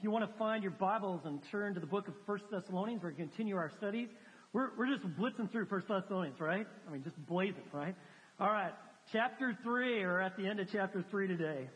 If 0.00 0.04
you 0.04 0.10
want 0.10 0.26
to 0.32 0.38
find 0.38 0.62
your 0.62 0.72
Bibles 0.72 1.20
and 1.26 1.40
turn 1.50 1.74
to 1.74 1.80
the 1.80 1.86
book 1.86 2.08
of 2.08 2.14
First 2.24 2.44
Thessalonians, 2.50 3.02
we're 3.02 3.10
going 3.10 3.28
to 3.28 3.34
continue 3.34 3.56
our 3.56 3.70
studies. 3.76 4.08
We're, 4.54 4.70
we're 4.78 4.86
just 4.86 5.06
blitzing 5.18 5.52
through 5.52 5.66
First 5.66 5.88
Thessalonians, 5.88 6.40
right? 6.40 6.66
I 6.88 6.90
mean, 6.90 7.02
just 7.02 7.18
blazing, 7.26 7.64
right? 7.70 7.94
All 8.40 8.50
right. 8.50 8.72
Chapter 9.12 9.54
3, 9.62 10.02
or 10.04 10.22
at 10.22 10.38
the 10.38 10.46
end 10.46 10.58
of 10.58 10.68
chapter 10.72 11.04
3 11.10 11.28
today. 11.28 11.68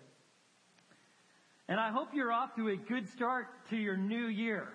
And 1.69 1.79
I 1.79 1.91
hope 1.91 2.15
you're 2.15 2.33
off 2.33 2.57
to 2.57 2.69
a 2.69 2.77
good 2.77 3.11
start 3.11 3.49
to 3.69 3.77
your 3.77 3.99
new 3.99 4.27
year. 4.29 4.69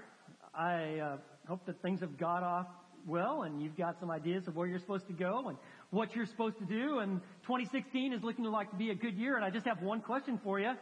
I 0.54 1.00
uh, 1.00 1.18
hope 1.48 1.66
that 1.66 1.82
things 1.82 2.02
have 2.02 2.20
got 2.20 2.44
off 2.44 2.68
well 3.08 3.42
and 3.42 3.64
you've 3.64 3.78
got 3.78 4.00
some 4.00 4.12
ideas 4.12 4.48
of 4.48 4.56
where 4.56 4.68
you're 4.68 4.78
supposed 4.78 5.08
to 5.08 5.14
go 5.14 5.48
and 5.48 5.58
what 5.90 6.16
you're 6.16 6.28
supposed 6.28 6.60
to 6.60 6.66
do. 6.66 7.00
And 7.00 7.20
2016 7.48 8.14
is 8.14 8.22
looking 8.22 8.46
like 8.46 8.70
to 8.70 8.78
be 8.78 8.92
a 8.92 8.96
good 8.96 9.16
year. 9.16 9.38
And 9.38 9.44
I 9.44 9.50
just 9.50 9.66
have 9.66 9.82
one 9.82 10.02
question 10.02 10.40
for 10.44 10.60
you. 10.60 10.74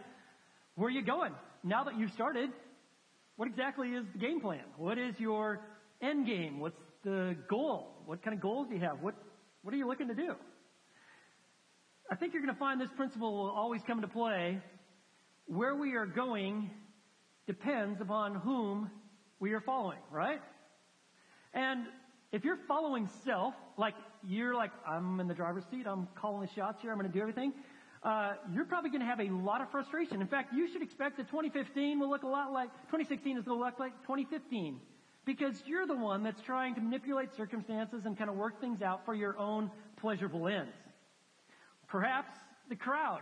Where 0.76 0.90
are 0.90 0.92
you 0.92 1.06
going? 1.06 1.32
Now 1.64 1.84
that 1.84 1.98
you've 1.98 2.12
started, 2.12 2.50
what 3.36 3.48
exactly 3.48 3.90
is 3.90 4.06
the 4.14 4.20
game 4.20 4.40
plan? 4.40 4.64
What 4.78 4.98
is 4.98 5.14
your 5.20 5.62
end 6.02 6.26
game? 6.26 6.60
What's 6.60 6.80
the 7.04 7.36
goal? 7.50 8.02
What 8.06 8.24
kind 8.24 8.36
of 8.36 8.42
goals 8.42 8.68
do 8.70 8.76
you 8.76 8.82
have? 8.82 9.02
What, 9.02 9.16
what 9.64 9.74
are 9.74 9.78
you 9.78 9.88
looking 9.88 10.08
to 10.08 10.16
do? 10.16 10.36
I 12.10 12.16
think 12.16 12.34
you're 12.34 12.42
going 12.42 12.54
to 12.54 12.60
find 12.60 12.80
this 12.80 12.90
principle 12.96 13.34
will 13.34 13.52
always 13.52 13.82
come 13.86 13.98
into 13.98 14.08
play. 14.08 14.60
Where 15.46 15.76
we 15.76 15.96
are 15.96 16.06
going 16.06 16.70
depends 17.48 18.02
upon 18.02 18.36
whom 18.36 18.90
we 19.40 19.54
are 19.54 19.62
following, 19.62 20.00
right? 20.12 20.40
And 21.54 21.86
if 22.32 22.44
you're 22.44 22.60
following 22.68 23.10
self, 23.26 23.54
like 23.78 23.94
you're 24.28 24.56
like, 24.56 24.72
I'm 24.88 25.20
in 25.20 25.28
the 25.28 25.34
driver's 25.34 25.64
seat, 25.72 25.86
I'm 25.88 26.08
calling 26.20 26.42
the 26.42 26.54
shots 26.54 26.82
here, 26.82 26.92
I'm 26.92 26.98
going 26.98 27.10
to 27.10 27.14
do 27.14 27.22
everything, 27.22 27.54
uh, 28.04 28.34
you're 28.54 28.66
probably 28.66 28.90
going 28.90 29.02
to 29.02 29.08
have 29.08 29.20
a 29.20 29.30
lot 29.30 29.62
of 29.62 29.72
frustration. 29.72 30.22
In 30.22 30.28
fact, 30.28 30.54
you 30.54 30.68
should 30.72 30.82
expect 30.82 31.18
that 31.18 31.28
2015 31.28 32.00
will 32.00 32.10
look 32.10 32.24
a 32.24 32.28
lot 32.28 32.52
like 32.52 32.70
2016 32.88 33.38
is 33.38 33.46
going 33.46 33.58
to 33.58 33.66
look 33.66 33.80
like 33.80 33.94
2015 34.04 34.80
because 35.26 35.62
you're 35.66 35.86
the 35.86 35.96
one 35.96 36.24
that's 36.24 36.42
trying 36.42 36.74
to 36.76 36.82
manipulate 36.82 37.36
circumstances 37.36 38.06
and 38.06 38.18
kind 38.18 38.30
of 38.30 38.36
work 38.36 38.62
things 38.62 38.82
out 38.82 39.06
for 39.06 39.14
your 39.14 39.38
own 39.38 39.70
pleasurable 39.98 40.48
ends. 40.48 40.74
Perhaps 41.88 42.32
the 42.70 42.76
crowd, 42.76 43.22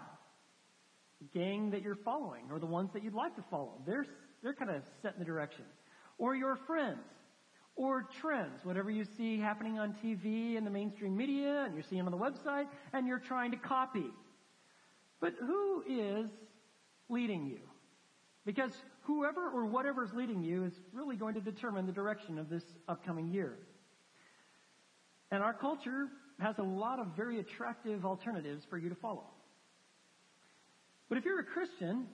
the 1.20 1.40
gang 1.40 1.72
that 1.72 1.82
you're 1.82 1.96
following, 1.96 2.44
or 2.52 2.60
the 2.60 2.66
ones 2.66 2.92
that 2.94 3.04
you'd 3.04 3.14
like 3.14 3.36
to 3.36 3.44
follow, 3.50 3.74
they're 3.86 4.06
they're 4.44 4.54
kind 4.54 4.70
of 4.70 4.84
setting 5.02 5.18
the 5.18 5.26
direction, 5.26 5.66
or 6.20 6.36
your 6.36 6.56
friends, 6.68 7.00
or 7.76 8.08
trends, 8.22 8.64
whatever 8.64 8.92
you 8.92 9.06
see 9.18 9.40
happening 9.40 9.80
on 9.80 9.96
TV 10.04 10.58
and 10.58 10.66
the 10.66 10.72
mainstream 10.72 11.18
media, 11.18 11.64
and 11.66 11.74
you're 11.74 11.84
seeing 11.90 12.04
on 12.04 12.12
the 12.12 12.18
website, 12.18 12.68
and 12.94 13.08
you're 13.08 13.20
trying 13.20 13.52
to 13.52 13.58
copy. 13.58 14.06
But 15.20 15.34
who 15.40 15.84
is 15.88 16.30
leading 17.10 17.46
you? 17.46 17.60
Because 18.46 18.72
whoever 19.04 19.50
or 19.50 19.66
whatever 19.66 20.04
is 20.04 20.14
leading 20.14 20.44
you 20.44 20.66
is 20.66 20.74
really 20.94 21.16
going 21.16 21.34
to 21.36 21.42
determine 21.42 21.86
the 21.86 21.92
direction 21.92 22.38
of 22.38 22.50
this 22.50 22.64
upcoming 22.88 23.28
year. 23.28 23.58
And 25.32 25.42
our 25.42 25.54
culture 25.54 26.08
has 26.40 26.58
a 26.60 26.64
lot 26.64 27.00
of 27.00 27.08
very 27.16 27.40
attractive 27.40 28.06
alternatives 28.06 28.64
for 28.70 28.78
you 28.78 28.90
to 28.90 28.96
follow. 28.96 29.26
But 31.10 31.18
if 31.18 31.26
you're 31.26 31.40
a 31.40 31.46
Christian, 31.46 32.08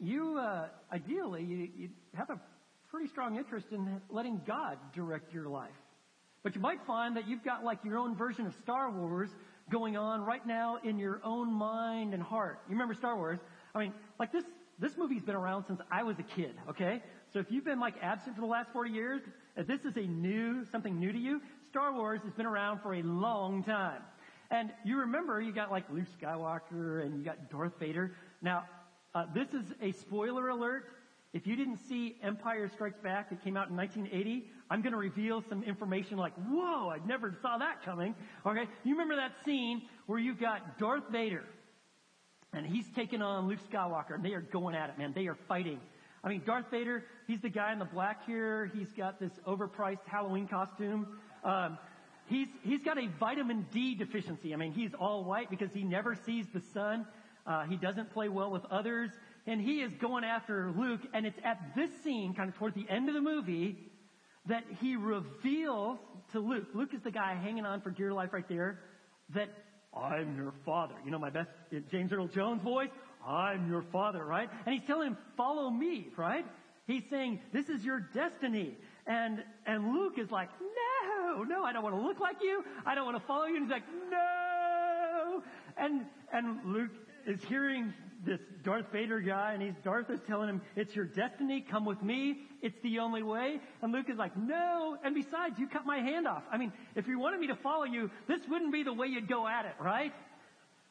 you 0.00 0.38
uh, 0.38 0.68
ideally 0.92 1.42
you, 1.42 1.68
you 1.76 1.88
have 2.14 2.30
a 2.30 2.40
pretty 2.90 3.08
strong 3.08 3.36
interest 3.36 3.66
in 3.72 4.00
letting 4.10 4.40
God 4.46 4.78
direct 4.94 5.32
your 5.34 5.48
life. 5.48 5.70
But 6.42 6.54
you 6.54 6.60
might 6.60 6.78
find 6.86 7.16
that 7.16 7.26
you've 7.26 7.44
got 7.44 7.64
like 7.64 7.84
your 7.84 7.98
own 7.98 8.14
version 8.14 8.46
of 8.46 8.54
Star 8.62 8.90
Wars 8.90 9.30
going 9.70 9.96
on 9.96 10.22
right 10.22 10.46
now 10.46 10.78
in 10.84 10.98
your 10.98 11.20
own 11.24 11.52
mind 11.52 12.14
and 12.14 12.22
heart. 12.22 12.60
You 12.68 12.74
remember 12.74 12.94
Star 12.94 13.16
Wars? 13.16 13.38
I 13.74 13.80
mean, 13.80 13.92
like 14.18 14.32
this, 14.32 14.44
this 14.78 14.96
movie's 14.96 15.22
been 15.22 15.34
around 15.34 15.64
since 15.66 15.80
I 15.90 16.02
was 16.02 16.18
a 16.18 16.22
kid, 16.22 16.54
okay? 16.68 17.02
So 17.32 17.40
if 17.40 17.46
you've 17.50 17.64
been 17.64 17.80
like 17.80 17.94
absent 18.00 18.36
for 18.36 18.40
the 18.40 18.46
last 18.46 18.70
40 18.72 18.90
years, 18.90 19.22
if 19.56 19.66
this 19.66 19.84
is 19.84 19.96
a 19.96 20.06
new, 20.06 20.64
something 20.70 20.98
new 20.98 21.12
to 21.12 21.18
you, 21.18 21.40
Star 21.68 21.92
Wars 21.92 22.20
has 22.24 22.32
been 22.34 22.46
around 22.46 22.80
for 22.80 22.94
a 22.94 23.02
long 23.02 23.64
time. 23.64 24.02
And 24.50 24.70
you 24.84 24.98
remember 24.98 25.40
you 25.40 25.52
got 25.52 25.70
like 25.70 25.84
Luke 25.90 26.06
Skywalker 26.20 27.04
and 27.04 27.18
you 27.18 27.24
got 27.24 27.50
Darth 27.50 27.78
Vader. 27.80 28.14
Now, 28.40 28.64
uh, 29.14 29.24
this 29.34 29.48
is 29.48 29.64
a 29.80 29.92
spoiler 29.92 30.48
alert. 30.48 30.84
If 31.36 31.46
you 31.46 31.54
didn't 31.54 31.80
see 31.86 32.16
Empire 32.22 32.66
Strikes 32.72 32.98
Back, 32.98 33.30
it 33.30 33.44
came 33.44 33.58
out 33.58 33.68
in 33.68 33.76
1980, 33.76 34.46
I'm 34.70 34.80
going 34.80 34.94
to 34.94 34.98
reveal 34.98 35.44
some 35.50 35.62
information 35.64 36.16
like, 36.16 36.32
whoa, 36.48 36.88
I 36.88 36.96
never 37.06 37.36
saw 37.42 37.58
that 37.58 37.84
coming. 37.84 38.14
Okay, 38.46 38.64
you 38.84 38.92
remember 38.92 39.16
that 39.16 39.32
scene 39.44 39.82
where 40.06 40.18
you've 40.18 40.40
got 40.40 40.78
Darth 40.78 41.10
Vader, 41.12 41.44
and 42.54 42.64
he's 42.64 42.86
taking 42.94 43.20
on 43.20 43.48
Luke 43.48 43.58
Skywalker, 43.70 44.14
and 44.14 44.24
they 44.24 44.32
are 44.32 44.40
going 44.40 44.74
at 44.74 44.88
it, 44.88 44.96
man. 44.96 45.12
They 45.14 45.26
are 45.26 45.36
fighting. 45.46 45.78
I 46.24 46.30
mean, 46.30 46.40
Darth 46.46 46.70
Vader, 46.70 47.04
he's 47.26 47.42
the 47.42 47.50
guy 47.50 47.70
in 47.70 47.80
the 47.80 47.84
black 47.84 48.24
here. 48.24 48.70
He's 48.74 48.90
got 48.92 49.20
this 49.20 49.32
overpriced 49.46 50.06
Halloween 50.06 50.48
costume. 50.48 51.18
Um, 51.44 51.76
he's 52.28 52.48
he's 52.62 52.80
got 52.80 52.96
a 52.96 53.08
vitamin 53.20 53.66
D 53.70 53.94
deficiency. 53.94 54.54
I 54.54 54.56
mean, 54.56 54.72
he's 54.72 54.94
all 54.94 55.22
white 55.22 55.50
because 55.50 55.68
he 55.74 55.84
never 55.84 56.14
sees 56.24 56.46
the 56.54 56.62
sun. 56.72 57.06
Uh, 57.46 57.64
he 57.64 57.76
doesn't 57.76 58.10
play 58.10 58.28
well 58.28 58.50
with 58.50 58.64
others, 58.70 59.10
and 59.46 59.60
he 59.60 59.80
is 59.80 59.92
going 60.00 60.24
after 60.24 60.72
Luke. 60.76 61.00
And 61.14 61.26
it's 61.26 61.38
at 61.44 61.58
this 61.76 61.90
scene, 62.02 62.34
kind 62.34 62.48
of 62.48 62.56
toward 62.56 62.74
the 62.74 62.86
end 62.88 63.08
of 63.08 63.14
the 63.14 63.20
movie, 63.20 63.78
that 64.46 64.64
he 64.80 64.96
reveals 64.96 65.98
to 66.32 66.40
Luke, 66.40 66.66
Luke 66.74 66.94
is 66.94 67.02
the 67.02 67.10
guy 67.10 67.34
hanging 67.34 67.66
on 67.66 67.80
for 67.80 67.90
dear 67.90 68.12
life 68.12 68.32
right 68.32 68.48
there, 68.48 68.80
that 69.34 69.48
I'm 69.94 70.36
your 70.36 70.52
father. 70.64 70.94
You 71.04 71.10
know 71.10 71.18
my 71.18 71.30
best 71.30 71.48
uh, 71.74 71.78
James 71.90 72.12
Earl 72.12 72.28
Jones 72.28 72.62
voice? 72.62 72.90
I'm 73.26 73.68
your 73.68 73.82
father, 73.92 74.24
right? 74.24 74.48
And 74.66 74.74
he's 74.74 74.86
telling 74.86 75.08
him, 75.08 75.16
follow 75.36 75.70
me, 75.70 76.08
right? 76.16 76.44
He's 76.86 77.02
saying, 77.10 77.40
this 77.52 77.68
is 77.68 77.84
your 77.84 78.00
destiny. 78.14 78.76
And, 79.06 79.42
and 79.66 79.92
Luke 79.92 80.14
is 80.18 80.30
like, 80.30 80.48
no, 80.60 81.42
no, 81.42 81.64
I 81.64 81.72
don't 81.72 81.82
want 81.82 81.96
to 81.96 82.00
look 82.00 82.20
like 82.20 82.36
you. 82.40 82.62
I 82.84 82.94
don't 82.94 83.04
want 83.04 83.18
to 83.20 83.26
follow 83.26 83.46
you. 83.46 83.56
And 83.56 83.64
he's 83.64 83.72
like, 83.72 83.82
no. 84.10 85.42
And, 85.76 86.06
and 86.32 86.72
Luke 86.72 86.90
is 87.26 87.42
hearing 87.44 87.92
this 88.26 88.40
Darth 88.62 88.90
Vader 88.92 89.20
guy, 89.20 89.52
and 89.54 89.62
he's 89.62 89.74
Darth 89.84 90.10
is 90.10 90.20
telling 90.26 90.48
him, 90.48 90.60
"It's 90.74 90.94
your 90.94 91.06
destiny. 91.06 91.60
Come 91.70 91.84
with 91.84 92.02
me. 92.02 92.42
It's 92.60 92.78
the 92.82 92.98
only 92.98 93.22
way." 93.22 93.60
And 93.80 93.92
Luke 93.92 94.10
is 94.10 94.18
like, 94.18 94.36
"No." 94.36 94.98
And 95.02 95.14
besides, 95.14 95.58
you 95.58 95.68
cut 95.68 95.86
my 95.86 95.98
hand 95.98 96.26
off. 96.26 96.42
I 96.50 96.58
mean, 96.58 96.72
if 96.94 97.06
you 97.06 97.18
wanted 97.18 97.40
me 97.40 97.46
to 97.46 97.56
follow 97.56 97.84
you, 97.84 98.10
this 98.26 98.40
wouldn't 98.48 98.72
be 98.72 98.82
the 98.82 98.92
way 98.92 99.06
you'd 99.06 99.28
go 99.28 99.46
at 99.46 99.64
it, 99.64 99.76
right? 99.80 100.12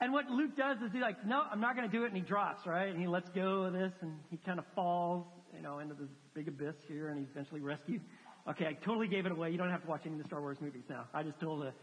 And 0.02 0.12
what 0.12 0.30
Luke 0.30 0.58
does 0.58 0.82
is 0.82 0.92
he's 0.92 1.02
like, 1.02 1.26
"No, 1.26 1.44
I'm 1.52 1.62
not 1.62 1.76
going 1.76 1.90
to 1.90 1.96
do 1.96 2.04
it," 2.04 2.08
and 2.08 2.18
he 2.18 2.24
drops, 2.24 2.66
right? 2.66 2.90
And 2.90 3.00
he 3.00 3.08
lets 3.08 3.30
go 3.30 3.64
of 3.64 3.74
this, 3.74 3.94
and 4.02 4.20
he 4.30 4.38
kind 4.38 4.60
of 4.60 4.66
falls, 4.74 5.26
you 5.56 5.62
know, 5.62 5.80
into 5.80 5.94
this 5.94 6.10
big 6.34 6.48
abyss 6.48 6.76
here, 6.88 7.10
and 7.10 7.20
he's 7.20 7.30
eventually 7.30 7.62
rescued. 7.62 8.02
Okay, 8.48 8.68
I 8.68 8.74
totally 8.74 9.08
gave 9.08 9.26
it 9.26 9.32
away. 9.32 9.52
You 9.52 9.58
don't 9.58 9.72
have 9.72 9.82
to 9.82 9.88
watch 9.88 10.02
any 10.06 10.16
of 10.16 10.22
the 10.22 10.28
Star 10.28 10.40
Wars 10.40 10.58
movies 10.62 10.84
now. 10.90 11.08
I 11.14 11.24
just 11.24 11.40
told 11.40 11.64
it. 11.64 11.74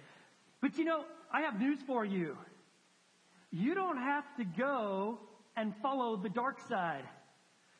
But 0.60 0.78
you 0.78 0.84
know, 0.84 1.04
I 1.32 1.42
have 1.42 1.58
news 1.58 1.78
for 1.86 2.04
you. 2.04 2.36
You 3.50 3.74
don't 3.74 3.98
have 3.98 4.24
to 4.36 4.44
go 4.44 5.18
and 5.56 5.74
follow 5.82 6.16
the 6.16 6.28
dark 6.28 6.58
side. 6.68 7.04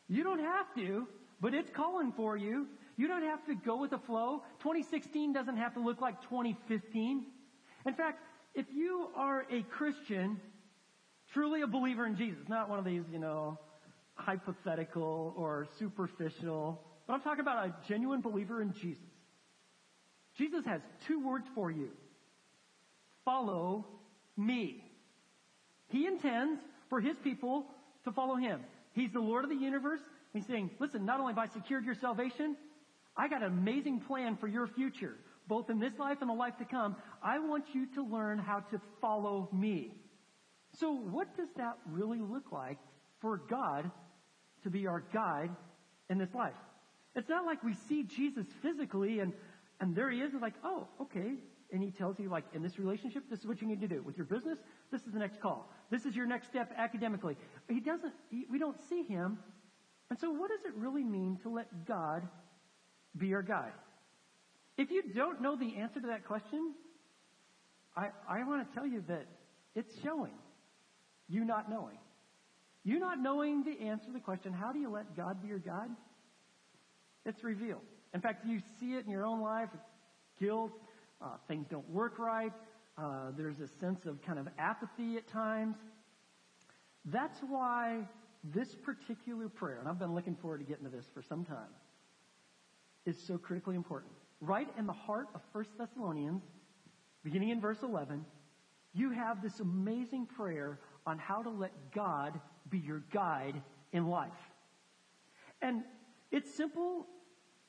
You 0.09 0.25
don't 0.25 0.41
have 0.41 0.75
to, 0.77 1.06
but 1.41 1.55
it's 1.55 1.71
calling 1.71 2.12
for 2.16 2.37
you. 2.37 2.66
You 2.97 3.09
don't 3.09 3.22
have 3.22 3.44
to 3.47 3.55
go 3.55 3.77
with 3.77 3.91
the 3.91 3.99
flow. 3.99 4.43
2016 4.60 5.33
doesn't 5.33 5.56
have 5.56 5.75
to 5.75 5.81
look 5.81 6.00
like 6.00 6.21
2015. 6.22 7.25
In 7.87 7.94
fact, 7.94 8.19
if 8.55 8.66
you 8.72 9.09
are 9.16 9.47
a 9.50 9.62
Christian, 9.62 10.41
truly 11.32 11.62
a 11.62 11.66
believer 11.66 12.06
in 12.06 12.16
Jesus, 12.16 12.43
not 12.49 12.69
one 12.69 12.78
of 12.78 12.84
these, 12.84 13.03
you 13.11 13.19
know, 13.19 13.59
hypothetical 14.15 15.34
or 15.37 15.66
superficial, 15.78 16.81
but 17.06 17.15
I'm 17.15 17.21
talking 17.22 17.41
about 17.41 17.66
a 17.66 17.75
genuine 17.88 18.21
believer 18.21 18.61
in 18.61 18.72
Jesus. 18.75 19.03
Jesus 20.37 20.65
has 20.66 20.81
two 21.06 21.27
words 21.27 21.47
for 21.55 21.71
you. 21.71 21.91
Follow 23.25 23.87
me. 24.37 24.84
He 25.88 26.06
intends 26.06 26.61
for 26.92 27.00
his 27.00 27.16
people 27.25 27.64
to 28.04 28.12
follow 28.12 28.36
him. 28.36 28.60
He's 28.92 29.10
the 29.12 29.20
Lord 29.20 29.44
of 29.44 29.50
the 29.50 29.56
universe. 29.56 30.00
He's 30.34 30.44
saying, 30.47 30.72
listen, 30.78 31.06
not 31.06 31.20
only 31.20 31.32
have 31.32 31.38
I 31.38 31.46
secured 31.46 31.87
your 31.87 31.94
salvation, 31.94 32.55
I 33.17 33.28
got 33.28 33.43
an 33.43 33.49
amazing 33.49 34.00
plan 34.00 34.37
for 34.37 34.46
your 34.46 34.67
future, 34.67 35.14
both 35.49 35.70
in 35.70 35.78
this 35.78 35.94
life 35.99 36.19
and 36.20 36.28
the 36.28 36.34
life 36.34 36.58
to 36.58 36.67
come. 36.67 36.96
I 37.22 37.38
want 37.38 37.64
you 37.72 37.87
to 37.94 38.05
learn 38.05 38.38
how 38.38 38.61
to 38.72 38.81
follow 39.00 39.49
me. 39.55 39.94
So 40.81 40.93
what 40.93 41.34
does 41.34 41.49
that 41.56 41.78
really 41.90 42.20
look 42.20 42.52
like 42.52 42.76
for 43.22 43.38
God 43.38 43.90
to 44.62 44.69
be 44.69 44.87
our 44.87 45.02
guide 45.14 45.49
in 46.11 46.19
this 46.19 46.34
life? 46.34 46.52
It's 47.17 47.31
not 47.31 47.46
like 47.46 47.64
we 47.64 47.72
see 47.88 48.02
Jesus 48.02 48.44
physically 48.61 49.20
and, 49.20 49.32
and 49.81 49.96
there 49.96 50.11
he 50.11 50.20
is 50.20 50.34
and 50.34 50.43
like, 50.43 50.56
oh, 50.62 50.88
okay, 51.00 51.37
and 51.72 51.82
he 51.82 51.90
tells 51.90 52.19
you, 52.19 52.28
like, 52.28 52.44
in 52.52 52.62
this 52.62 52.78
relationship, 52.78 53.24
this 53.30 53.40
is 53.40 53.46
what 53.46 53.62
you 53.62 53.66
need 53.66 53.80
to 53.80 53.88
do. 53.88 54.02
With 54.02 54.16
your 54.16 54.26
business, 54.26 54.58
this 54.90 55.00
is 55.02 55.12
the 55.12 55.19
next 55.19 55.40
call. 55.40 55.72
This 55.90 56.04
is 56.04 56.14
your 56.14 56.26
next 56.26 56.48
step 56.48 56.70
academically. 56.76 57.36
He 57.69 57.80
doesn't, 57.80 58.12
he, 58.30 58.44
we 58.50 58.58
don't 58.58 58.76
see 58.88 59.02
him. 59.04 59.38
And 60.10 60.19
so 60.19 60.30
what 60.30 60.50
does 60.50 60.64
it 60.66 60.74
really 60.76 61.02
mean 61.02 61.38
to 61.42 61.48
let 61.48 61.86
God 61.86 62.28
be 63.16 63.28
your 63.28 63.42
guide? 63.42 63.72
If 64.76 64.90
you 64.90 65.02
don't 65.02 65.40
know 65.40 65.56
the 65.56 65.76
answer 65.76 66.00
to 66.00 66.06
that 66.08 66.26
question, 66.26 66.74
I, 67.96 68.08
I 68.28 68.44
want 68.44 68.69
to 68.69 68.74
tell 68.74 68.86
you 68.86 69.02
that 69.08 69.26
it's 69.74 69.94
showing 70.02 70.34
you 71.28 71.44
not 71.44 71.70
knowing. 71.70 71.98
You 72.84 72.98
not 72.98 73.19
knowing 73.19 73.64
the 73.64 73.86
answer 73.86 74.06
to 74.06 74.12
the 74.12 74.20
question, 74.20 74.52
how 74.52 74.72
do 74.72 74.78
you 74.78 74.90
let 74.90 75.16
God 75.16 75.40
be 75.40 75.48
your 75.48 75.58
God? 75.58 75.88
It's 77.24 77.42
revealed. 77.42 77.80
In 78.12 78.20
fact, 78.20 78.44
you 78.44 78.60
see 78.78 78.94
it 78.94 79.06
in 79.06 79.10
your 79.10 79.24
own 79.24 79.40
life. 79.40 79.69
Guilt, 80.38 80.72
uh, 81.22 81.36
things 81.48 81.66
don't 81.70 81.88
work 81.88 82.19
right. 82.19 82.52
Uh, 82.98 83.30
there's 83.36 83.60
a 83.60 83.69
sense 83.69 84.06
of 84.06 84.20
kind 84.22 84.38
of 84.38 84.48
apathy 84.58 85.16
at 85.16 85.26
times. 85.28 85.76
That's 87.04 87.38
why 87.48 88.00
this 88.44 88.74
particular 88.74 89.48
prayer, 89.48 89.78
and 89.80 89.88
I've 89.88 89.98
been 89.98 90.14
looking 90.14 90.36
forward 90.36 90.58
to 90.58 90.64
getting 90.64 90.84
to 90.84 90.90
this 90.90 91.06
for 91.14 91.22
some 91.22 91.44
time, 91.44 91.70
is 93.06 93.19
so 93.19 93.38
critically 93.38 93.76
important. 93.76 94.12
Right 94.40 94.69
in 94.78 94.86
the 94.86 94.92
heart 94.92 95.28
of 95.34 95.40
1 95.52 95.64
Thessalonians, 95.78 96.42
beginning 97.24 97.50
in 97.50 97.60
verse 97.60 97.78
11, 97.82 98.24
you 98.94 99.10
have 99.10 99.42
this 99.42 99.60
amazing 99.60 100.26
prayer 100.26 100.80
on 101.06 101.19
how 101.19 101.42
to 101.42 101.50
let 101.50 101.72
God 101.94 102.38
be 102.69 102.78
your 102.78 103.02
guide 103.12 103.60
in 103.92 104.06
life. 104.06 104.30
And 105.60 105.82
it's 106.30 106.52
simple, 106.54 107.06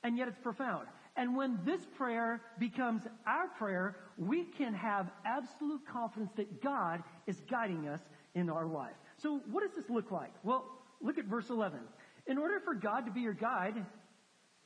and 0.02 0.18
yet 0.18 0.28
it's 0.28 0.38
profound. 0.38 0.86
And 1.16 1.36
when 1.36 1.60
this 1.64 1.80
prayer 1.96 2.40
becomes 2.58 3.02
our 3.26 3.48
prayer, 3.48 3.96
we 4.18 4.44
can 4.44 4.74
have 4.74 5.10
absolute 5.24 5.80
confidence 5.86 6.32
that 6.36 6.62
God 6.62 7.02
is 7.26 7.40
guiding 7.48 7.88
us 7.88 8.00
in 8.34 8.50
our 8.50 8.66
life. 8.66 8.96
So 9.18 9.40
what 9.50 9.62
does 9.62 9.76
this 9.76 9.88
look 9.88 10.10
like? 10.10 10.32
Well, 10.42 10.64
look 11.00 11.18
at 11.18 11.26
verse 11.26 11.50
11. 11.50 11.78
In 12.26 12.38
order 12.38 12.58
for 12.60 12.74
God 12.74 13.06
to 13.06 13.12
be 13.12 13.20
your 13.20 13.34
guide, 13.34 13.74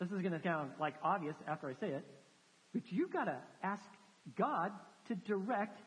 this 0.00 0.11
is 0.11 0.23
going 0.23 0.33
to 0.33 0.43
sound 0.43 0.71
like 0.81 0.95
obvious 1.03 1.35
after 1.47 1.69
I 1.69 1.75
say 1.75 1.89
it, 1.89 2.05
but 2.73 2.83
you've 2.91 3.12
got 3.12 3.25
to 3.25 3.37
ask 3.62 3.85
God 4.37 4.73
to 5.09 5.15
direct 5.15 5.81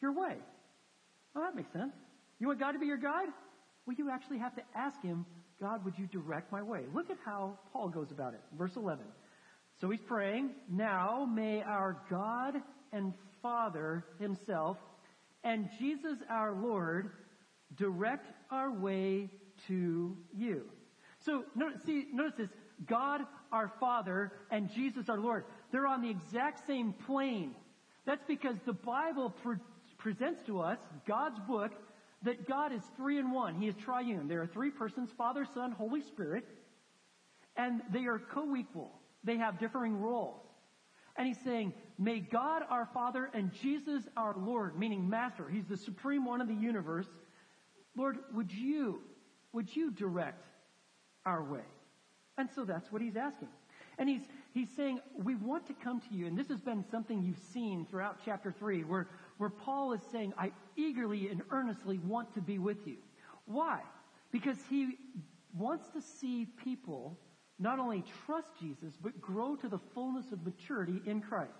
your 0.00 0.12
way. 0.12 0.36
Well, 1.34 1.44
that 1.44 1.56
makes 1.56 1.72
sense. 1.72 1.94
You 2.38 2.48
want 2.48 2.60
God 2.60 2.72
to 2.72 2.78
be 2.78 2.86
your 2.86 2.96
guide? 2.96 3.28
Well, 3.86 3.96
you 3.96 4.10
actually 4.10 4.38
have 4.38 4.54
to 4.56 4.62
ask 4.74 5.00
Him, 5.02 5.24
God, 5.60 5.84
would 5.84 5.98
you 5.98 6.06
direct 6.06 6.52
my 6.52 6.62
way? 6.62 6.82
Look 6.94 7.10
at 7.10 7.16
how 7.24 7.58
Paul 7.72 7.88
goes 7.88 8.10
about 8.10 8.34
it. 8.34 8.40
Verse 8.58 8.76
11. 8.76 9.04
So 9.80 9.90
he's 9.90 10.00
praying, 10.00 10.50
now 10.70 11.28
may 11.30 11.62
our 11.62 11.98
God 12.08 12.54
and 12.92 13.12
Father 13.42 14.04
Himself 14.18 14.78
and 15.44 15.68
Jesus 15.78 16.18
our 16.28 16.52
Lord 16.52 17.10
direct 17.76 18.32
our 18.50 18.72
way 18.72 19.30
to 19.68 20.16
you. 20.34 20.64
So 21.24 21.44
notice, 21.54 21.82
see, 21.84 22.06
notice 22.12 22.34
this. 22.36 22.50
God 22.86 23.22
our 23.52 23.72
Father 23.80 24.32
and 24.50 24.70
Jesus 24.72 25.08
our 25.08 25.18
Lord. 25.18 25.44
They're 25.72 25.86
on 25.86 26.02
the 26.02 26.10
exact 26.10 26.66
same 26.66 26.92
plane. 26.92 27.54
That's 28.04 28.24
because 28.26 28.56
the 28.66 28.72
Bible 28.72 29.30
pre- 29.42 29.56
presents 29.98 30.42
to 30.46 30.60
us, 30.60 30.78
God's 31.06 31.38
book, 31.40 31.72
that 32.22 32.48
God 32.48 32.72
is 32.72 32.82
three 32.96 33.18
in 33.18 33.30
one. 33.30 33.54
He 33.54 33.68
is 33.68 33.74
triune. 33.76 34.28
There 34.28 34.42
are 34.42 34.46
three 34.46 34.70
persons, 34.70 35.10
Father, 35.16 35.46
Son, 35.54 35.72
Holy 35.72 36.02
Spirit, 36.02 36.44
and 37.56 37.82
they 37.92 38.06
are 38.06 38.18
co-equal. 38.18 38.92
They 39.26 39.36
have 39.36 39.58
differing 39.58 40.00
roles. 40.00 40.40
And 41.16 41.26
he's 41.26 41.40
saying, 41.44 41.74
may 41.98 42.20
God 42.20 42.62
our 42.70 42.86
Father 42.94 43.28
and 43.34 43.52
Jesus 43.52 44.04
our 44.16 44.34
Lord, 44.38 44.78
meaning 44.78 45.08
Master, 45.08 45.48
he's 45.50 45.66
the 45.66 45.76
supreme 45.76 46.24
one 46.24 46.40
of 46.40 46.48
the 46.48 46.54
universe, 46.54 47.06
Lord, 47.96 48.18
would 48.34 48.52
you, 48.52 49.00
would 49.52 49.74
you 49.74 49.90
direct 49.90 50.46
our 51.24 51.42
way? 51.42 51.64
And 52.38 52.48
so 52.54 52.64
that's 52.64 52.92
what 52.92 53.02
he's 53.02 53.16
asking. 53.16 53.48
And 53.98 54.08
he's, 54.08 54.20
he's 54.52 54.68
saying, 54.76 55.00
we 55.16 55.34
want 55.34 55.66
to 55.68 55.72
come 55.72 56.00
to 56.00 56.14
you. 56.14 56.26
And 56.26 56.38
this 56.38 56.48
has 56.48 56.60
been 56.60 56.84
something 56.90 57.22
you've 57.22 57.42
seen 57.52 57.86
throughout 57.90 58.18
chapter 58.24 58.52
3, 58.52 58.84
where, 58.84 59.08
where 59.38 59.50
Paul 59.50 59.94
is 59.94 60.02
saying, 60.12 60.34
I 60.38 60.52
eagerly 60.76 61.28
and 61.28 61.40
earnestly 61.50 61.98
want 61.98 62.34
to 62.34 62.42
be 62.42 62.58
with 62.58 62.86
you. 62.86 62.96
Why? 63.46 63.80
Because 64.30 64.58
he 64.68 64.98
wants 65.56 65.88
to 65.94 66.02
see 66.02 66.46
people 66.62 67.18
not 67.58 67.78
only 67.78 68.04
trust 68.26 68.48
Jesus, 68.60 68.94
but 69.00 69.20
grow 69.20 69.56
to 69.56 69.68
the 69.68 69.78
fullness 69.94 70.32
of 70.32 70.44
maturity 70.44 71.00
in 71.06 71.20
Christ. 71.20 71.52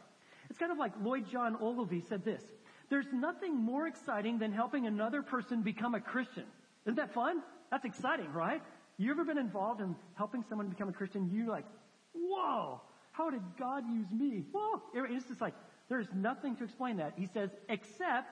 It's 0.51 0.59
kind 0.59 0.71
of 0.71 0.79
like 0.79 0.93
Lloyd 1.03 1.29
John 1.31 1.57
Ogilvie 1.61 2.05
said 2.09 2.25
this. 2.25 2.43
There's 2.89 3.07
nothing 3.13 3.57
more 3.57 3.87
exciting 3.87 4.39
than 4.39 4.53
helping 4.53 4.87
another 4.87 5.23
person 5.23 5.63
become 5.63 5.95
a 5.95 6.01
Christian. 6.01 6.45
Isn't 6.85 6.97
that 6.97 7.15
fun? 7.15 7.43
That's 7.71 7.85
exciting, 7.85 8.33
right? 8.33 8.63
You 8.97 9.11
ever 9.11 9.25
been 9.25 9.39
involved 9.39 9.81
in 9.81 9.97
helping 10.15 10.45
someone 10.49 10.69
become 10.69 10.89
a 10.89 10.93
Christian? 10.93 11.29
You're 11.33 11.49
like, 11.49 11.67
whoa, 12.15 12.81
how 13.13 13.31
did 13.31 13.43
God 13.59 13.85
use 13.91 14.07
me? 14.13 14.45
Whoa. 14.53 14.83
It's 14.95 15.27
just 15.27 15.41
like, 15.41 15.55
there's 15.89 16.07
nothing 16.15 16.57
to 16.57 16.65
explain 16.65 16.99
that. 16.99 17.15
He 17.17 17.27
says, 17.27 17.51
except, 17.69 18.31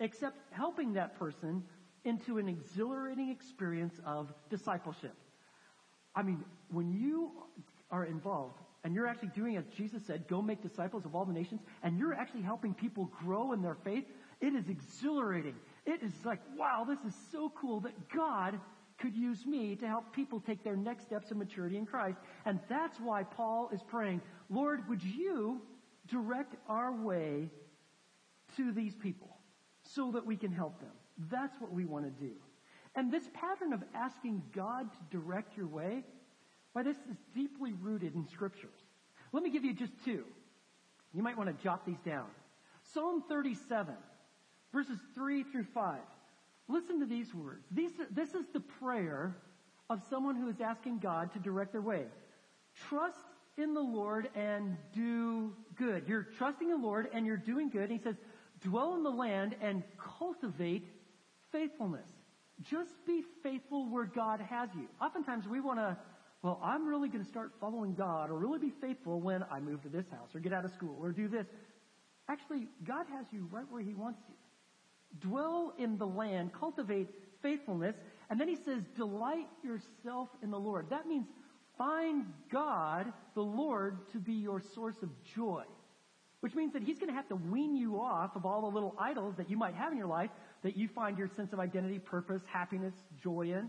except 0.00 0.36
helping 0.52 0.94
that 0.94 1.18
person 1.18 1.62
into 2.04 2.38
an 2.38 2.48
exhilarating 2.48 3.30
experience 3.30 3.98
of 4.04 4.32
discipleship. 4.50 5.14
I 6.14 6.22
mean, 6.22 6.44
when 6.70 6.90
you 6.92 7.30
are 7.90 8.04
involved 8.04 8.58
and 8.84 8.94
you're 8.94 9.06
actually 9.06 9.30
doing 9.34 9.56
as 9.56 9.64
Jesus 9.76 10.02
said, 10.06 10.26
go 10.28 10.40
make 10.40 10.62
disciples 10.62 11.04
of 11.04 11.14
all 11.14 11.24
the 11.24 11.32
nations, 11.32 11.60
and 11.82 11.98
you're 11.98 12.14
actually 12.14 12.42
helping 12.42 12.74
people 12.74 13.10
grow 13.22 13.52
in 13.52 13.62
their 13.62 13.76
faith, 13.84 14.04
it 14.40 14.54
is 14.54 14.68
exhilarating. 14.68 15.54
It 15.86 16.02
is 16.02 16.12
like, 16.24 16.40
wow, 16.56 16.86
this 16.88 16.98
is 17.06 17.14
so 17.30 17.52
cool 17.60 17.80
that 17.80 18.08
God 18.08 18.58
could 18.98 19.16
use 19.16 19.46
me 19.46 19.76
to 19.76 19.86
help 19.86 20.12
people 20.14 20.40
take 20.40 20.62
their 20.62 20.76
next 20.76 21.04
steps 21.04 21.30
of 21.30 21.36
maturity 21.36 21.76
in 21.76 21.86
Christ. 21.86 22.18
And 22.44 22.60
that's 22.68 22.98
why 23.00 23.22
Paul 23.22 23.70
is 23.72 23.82
praying, 23.82 24.20
Lord, 24.48 24.88
would 24.88 25.02
you 25.02 25.60
direct 26.08 26.54
our 26.68 26.92
way 26.92 27.50
to 28.56 28.72
these 28.72 28.94
people 28.94 29.36
so 29.82 30.10
that 30.12 30.24
we 30.24 30.36
can 30.36 30.52
help 30.52 30.80
them? 30.80 30.92
That's 31.30 31.60
what 31.60 31.72
we 31.72 31.84
want 31.84 32.04
to 32.04 32.24
do. 32.24 32.32
And 32.94 33.12
this 33.12 33.28
pattern 33.34 33.72
of 33.72 33.82
asking 33.94 34.42
God 34.54 34.90
to 34.92 35.18
direct 35.18 35.56
your 35.56 35.66
way, 35.66 36.02
why 36.72 36.82
this 36.82 36.96
is 37.10 37.16
deeply 37.34 37.72
rooted 37.72 38.14
in 38.14 38.26
scriptures. 38.28 38.78
Let 39.32 39.42
me 39.42 39.50
give 39.50 39.64
you 39.64 39.74
just 39.74 39.92
two. 40.04 40.24
You 41.12 41.22
might 41.22 41.36
want 41.36 41.56
to 41.56 41.62
jot 41.62 41.86
these 41.86 41.98
down. 42.04 42.26
Psalm 42.92 43.22
37, 43.28 43.94
verses 44.72 44.98
3 45.14 45.44
through 45.44 45.66
5. 45.74 45.98
Listen 46.68 47.00
to 47.00 47.06
these 47.06 47.34
words. 47.34 47.64
These, 47.70 47.92
this 48.10 48.34
is 48.34 48.46
the 48.52 48.60
prayer 48.60 49.36
of 49.88 50.00
someone 50.08 50.36
who 50.36 50.48
is 50.48 50.60
asking 50.60 50.98
God 50.98 51.32
to 51.32 51.38
direct 51.40 51.72
their 51.72 51.80
way. 51.80 52.04
Trust 52.88 53.18
in 53.56 53.74
the 53.74 53.80
Lord 53.80 54.28
and 54.34 54.76
do 54.94 55.52
good. 55.76 56.04
You're 56.06 56.28
trusting 56.38 56.68
the 56.68 56.76
Lord 56.76 57.08
and 57.12 57.26
you're 57.26 57.36
doing 57.36 57.68
good. 57.70 57.90
And 57.90 57.92
he 57.92 57.98
says, 57.98 58.14
dwell 58.62 58.94
in 58.94 59.02
the 59.02 59.10
land 59.10 59.56
and 59.60 59.82
cultivate 59.98 60.86
faithfulness. 61.50 62.08
Just 62.68 62.90
be 63.06 63.22
faithful 63.42 63.90
where 63.90 64.04
God 64.04 64.40
has 64.40 64.68
you. 64.74 64.86
Oftentimes 65.00 65.46
we 65.48 65.60
want 65.60 65.78
to, 65.78 65.96
well, 66.42 66.60
I'm 66.62 66.86
really 66.86 67.08
going 67.08 67.24
to 67.24 67.30
start 67.30 67.52
following 67.60 67.94
God 67.94 68.30
or 68.30 68.38
really 68.38 68.58
be 68.58 68.72
faithful 68.80 69.20
when 69.20 69.44
I 69.50 69.60
move 69.60 69.82
to 69.82 69.88
this 69.88 70.04
house 70.10 70.28
or 70.34 70.40
get 70.40 70.52
out 70.52 70.64
of 70.64 70.72
school 70.72 70.96
or 71.00 71.12
do 71.12 71.28
this. 71.28 71.46
Actually, 72.28 72.68
God 72.86 73.06
has 73.16 73.26
you 73.30 73.48
right 73.50 73.64
where 73.70 73.82
He 73.82 73.94
wants 73.94 74.20
you. 74.28 74.34
Dwell 75.20 75.74
in 75.78 75.96
the 75.96 76.06
land, 76.06 76.52
cultivate 76.52 77.08
faithfulness, 77.42 77.96
and 78.28 78.38
then 78.38 78.48
He 78.48 78.56
says, 78.56 78.82
delight 78.96 79.48
yourself 79.64 80.28
in 80.42 80.50
the 80.50 80.58
Lord. 80.58 80.90
That 80.90 81.06
means 81.06 81.26
find 81.78 82.26
God, 82.52 83.06
the 83.34 83.40
Lord, 83.40 83.96
to 84.12 84.18
be 84.18 84.34
your 84.34 84.62
source 84.74 84.96
of 85.02 85.08
joy. 85.34 85.64
Which 86.40 86.54
means 86.54 86.72
that 86.74 86.82
He's 86.82 86.98
going 86.98 87.08
to 87.08 87.14
have 87.14 87.28
to 87.28 87.36
wean 87.36 87.74
you 87.74 88.00
off 88.00 88.36
of 88.36 88.46
all 88.46 88.62
the 88.62 88.74
little 88.74 88.94
idols 88.98 89.34
that 89.38 89.50
you 89.50 89.56
might 89.56 89.74
have 89.74 89.92
in 89.92 89.98
your 89.98 90.06
life 90.06 90.30
that 90.62 90.76
you 90.76 90.88
find 90.94 91.16
your 91.18 91.28
sense 91.36 91.52
of 91.52 91.60
identity, 91.60 91.98
purpose, 91.98 92.42
happiness, 92.50 92.94
joy 93.22 93.42
in. 93.42 93.68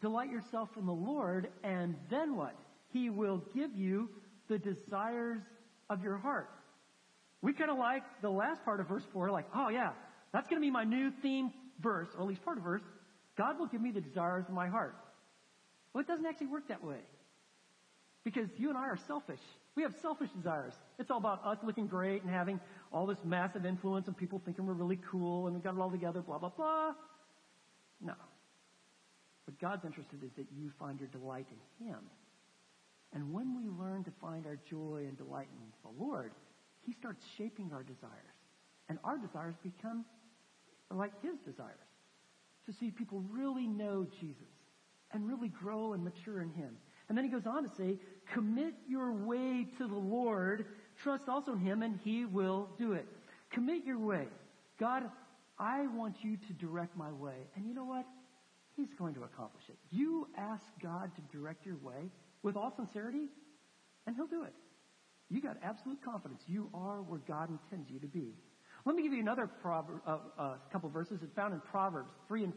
Delight 0.00 0.30
yourself 0.30 0.70
in 0.78 0.86
the 0.86 0.92
Lord, 0.92 1.48
and 1.62 1.94
then 2.10 2.36
what? 2.36 2.54
He 2.92 3.10
will 3.10 3.42
give 3.54 3.74
you 3.76 4.08
the 4.48 4.58
desires 4.58 5.40
of 5.88 6.02
your 6.02 6.16
heart. 6.16 6.50
We 7.40 7.52
kind 7.52 7.70
of 7.70 7.78
like 7.78 8.02
the 8.20 8.30
last 8.30 8.64
part 8.64 8.80
of 8.80 8.88
verse 8.88 9.02
4, 9.12 9.30
like, 9.30 9.46
oh 9.54 9.68
yeah, 9.68 9.92
that's 10.32 10.48
going 10.48 10.60
to 10.60 10.64
be 10.64 10.70
my 10.70 10.84
new 10.84 11.10
theme 11.22 11.52
verse, 11.80 12.08
or 12.16 12.22
at 12.22 12.26
least 12.26 12.44
part 12.44 12.58
of 12.58 12.64
verse. 12.64 12.82
God 13.36 13.58
will 13.58 13.66
give 13.66 13.80
me 13.80 13.90
the 13.90 14.00
desires 14.00 14.44
of 14.48 14.54
my 14.54 14.68
heart. 14.68 14.94
Well, 15.92 16.02
it 16.02 16.06
doesn't 16.06 16.26
actually 16.26 16.48
work 16.48 16.68
that 16.68 16.84
way. 16.84 17.00
Because 18.24 18.48
you 18.56 18.68
and 18.68 18.78
I 18.78 18.82
are 18.82 18.98
selfish. 19.08 19.40
We 19.74 19.82
have 19.82 19.94
selfish 20.02 20.28
desires. 20.30 20.74
It's 20.98 21.10
all 21.10 21.18
about 21.18 21.44
us 21.44 21.58
looking 21.64 21.86
great 21.86 22.22
and 22.22 22.30
having 22.30 22.60
all 22.92 23.06
this 23.06 23.18
massive 23.24 23.64
influence 23.64 24.06
and 24.06 24.16
people 24.16 24.40
thinking 24.44 24.66
we're 24.66 24.74
really 24.74 24.98
cool 25.10 25.46
and 25.46 25.56
we 25.56 25.62
got 25.62 25.74
it 25.74 25.80
all 25.80 25.90
together, 25.90 26.20
blah, 26.20 26.38
blah, 26.38 26.50
blah. 26.50 26.92
No. 28.00 28.14
What 29.46 29.58
God's 29.60 29.84
interested 29.84 30.22
is 30.22 30.30
that 30.36 30.46
you 30.54 30.70
find 30.78 31.00
your 31.00 31.08
delight 31.08 31.46
in 31.50 31.86
Him. 31.86 31.98
And 33.14 33.32
when 33.32 33.56
we 33.56 33.68
learn 33.68 34.04
to 34.04 34.10
find 34.20 34.46
our 34.46 34.58
joy 34.68 35.04
and 35.08 35.16
delight 35.16 35.48
in 35.52 35.72
the 35.82 36.02
Lord, 36.02 36.32
He 36.82 36.92
starts 36.92 37.24
shaping 37.36 37.70
our 37.72 37.82
desires. 37.82 38.36
And 38.88 38.98
our 39.04 39.16
desires 39.16 39.54
become 39.62 40.04
like 40.90 41.12
His 41.22 41.38
desires. 41.46 41.78
To 42.66 42.72
see 42.72 42.90
people 42.90 43.24
really 43.30 43.66
know 43.66 44.06
Jesus 44.20 44.52
and 45.12 45.26
really 45.26 45.48
grow 45.48 45.94
and 45.94 46.04
mature 46.04 46.42
in 46.42 46.50
Him. 46.50 46.76
And 47.12 47.18
then 47.18 47.26
he 47.26 47.30
goes 47.30 47.46
on 47.46 47.62
to 47.62 47.68
say, 47.76 47.98
commit 48.32 48.72
your 48.88 49.12
way 49.12 49.66
to 49.76 49.86
the 49.86 49.94
Lord, 49.94 50.64
trust 51.02 51.24
also 51.28 51.52
in 51.52 51.58
him, 51.58 51.82
and 51.82 52.00
he 52.02 52.24
will 52.24 52.70
do 52.78 52.94
it. 52.94 53.06
Commit 53.50 53.84
your 53.84 53.98
way. 53.98 54.28
God, 54.80 55.02
I 55.58 55.88
want 55.88 56.16
you 56.22 56.38
to 56.38 56.52
direct 56.54 56.96
my 56.96 57.12
way. 57.12 57.34
And 57.54 57.66
you 57.66 57.74
know 57.74 57.84
what? 57.84 58.06
He's 58.78 58.94
going 58.98 59.12
to 59.16 59.24
accomplish 59.24 59.64
it. 59.68 59.76
You 59.90 60.26
ask 60.38 60.62
God 60.82 61.10
to 61.16 61.36
direct 61.36 61.66
your 61.66 61.76
way 61.82 62.10
with 62.42 62.56
all 62.56 62.72
sincerity, 62.74 63.28
and 64.06 64.16
He'll 64.16 64.26
do 64.26 64.44
it. 64.44 64.54
You 65.28 65.42
got 65.42 65.58
absolute 65.62 66.02
confidence. 66.02 66.40
You 66.46 66.70
are 66.72 67.02
where 67.02 67.20
God 67.28 67.50
intends 67.50 67.90
you 67.90 67.98
to 68.00 68.06
be. 68.06 68.32
Let 68.86 68.96
me 68.96 69.02
give 69.02 69.12
you 69.12 69.20
another 69.20 69.50
proverb, 69.60 70.00
uh, 70.06 70.16
uh, 70.38 70.54
couple 70.72 70.88
verses. 70.88 71.20
It's 71.22 71.34
found 71.34 71.52
in 71.52 71.60
Proverbs 71.60 72.08
3 72.26 72.44
and 72.44 72.52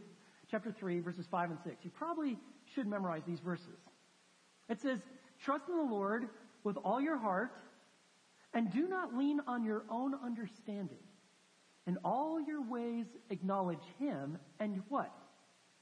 chapter 0.49 0.73
3, 0.79 1.01
verses 1.01 1.25
5 1.29 1.49
and 1.49 1.59
6. 1.65 1.75
You 1.81 1.89
probably 1.89 2.37
should 2.73 2.87
memorize 2.87 3.23
these 3.27 3.41
verses. 3.41 3.75
It 4.69 4.81
says, 4.81 4.99
Trust 5.43 5.65
in 5.69 5.75
the 5.75 5.83
Lord 5.83 6.29
with 6.63 6.77
all 6.77 6.99
your 6.99 7.17
heart, 7.17 7.51
and 8.53 8.71
do 8.71 8.87
not 8.87 9.15
lean 9.15 9.41
on 9.47 9.63
your 9.63 9.83
own 9.89 10.15
understanding. 10.23 10.97
In 11.87 11.97
all 12.03 12.41
your 12.41 12.61
ways 12.61 13.05
acknowledge 13.29 13.83
Him, 13.99 14.39
and 14.59 14.81
what? 14.89 15.11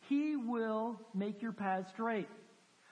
He 0.09 0.35
will 0.35 0.99
make 1.13 1.41
your 1.41 1.53
path 1.53 1.89
straight. 1.89 2.27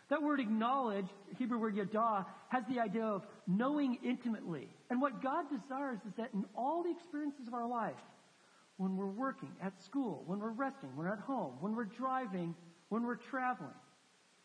That 0.10 0.22
word 0.22 0.40
acknowledge, 0.40 1.08
Hebrew 1.38 1.58
word 1.58 1.76
yadah, 1.76 2.26
has 2.50 2.64
the 2.70 2.80
idea 2.80 3.06
of 3.06 3.26
knowing 3.48 3.98
intimately. 4.04 4.68
And 4.90 5.02
what 5.02 5.22
God 5.22 5.46
desires 5.50 6.00
is 6.08 6.14
that 6.18 6.34
in 6.34 6.46
all 6.56 6.84
the 6.84 6.92
experiences 6.92 7.48
of 7.48 7.54
our 7.54 7.68
life, 7.68 7.96
when 8.78 8.98
we're 8.98 9.06
working, 9.06 9.52
at 9.62 9.82
school, 9.82 10.24
when 10.26 10.40
we're 10.40 10.52
resting, 10.52 10.90
when 10.96 11.06
we're 11.06 11.14
at 11.14 11.20
home, 11.20 11.54
when 11.60 11.76
we're 11.76 11.86
driving, 11.86 12.56
when 12.90 13.04
we're 13.04 13.16
traveling, 13.16 13.70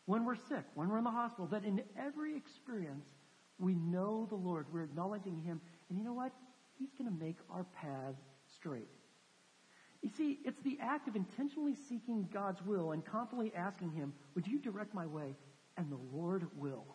when 0.07 0.23
we're 0.25 0.35
sick, 0.35 0.63
when 0.73 0.89
we're 0.89 0.97
in 0.97 1.03
the 1.03 1.11
hospital, 1.11 1.47
that 1.47 1.65
in 1.65 1.81
every 1.99 2.35
experience, 2.35 3.05
we 3.59 3.75
know 3.75 4.25
the 4.29 4.35
Lord. 4.35 4.65
We're 4.71 4.83
acknowledging 4.83 5.41
Him. 5.41 5.61
And 5.89 5.97
you 5.97 6.03
know 6.03 6.13
what? 6.13 6.31
He's 6.79 6.89
going 6.97 7.11
to 7.11 7.23
make 7.23 7.35
our 7.51 7.65
paths 7.81 8.21
straight. 8.55 8.87
You 10.01 10.09
see, 10.15 10.39
it's 10.45 10.61
the 10.63 10.77
act 10.81 11.09
of 11.09 11.15
intentionally 11.17 11.75
seeking 11.89 12.29
God's 12.33 12.61
will 12.65 12.93
and 12.93 13.05
confidently 13.05 13.51
asking 13.53 13.91
Him, 13.91 14.13
Would 14.35 14.47
you 14.47 14.59
direct 14.59 14.93
my 14.93 15.05
way? 15.05 15.35
And 15.75 15.91
the 15.91 15.99
Lord 16.17 16.47
will. 16.57 16.85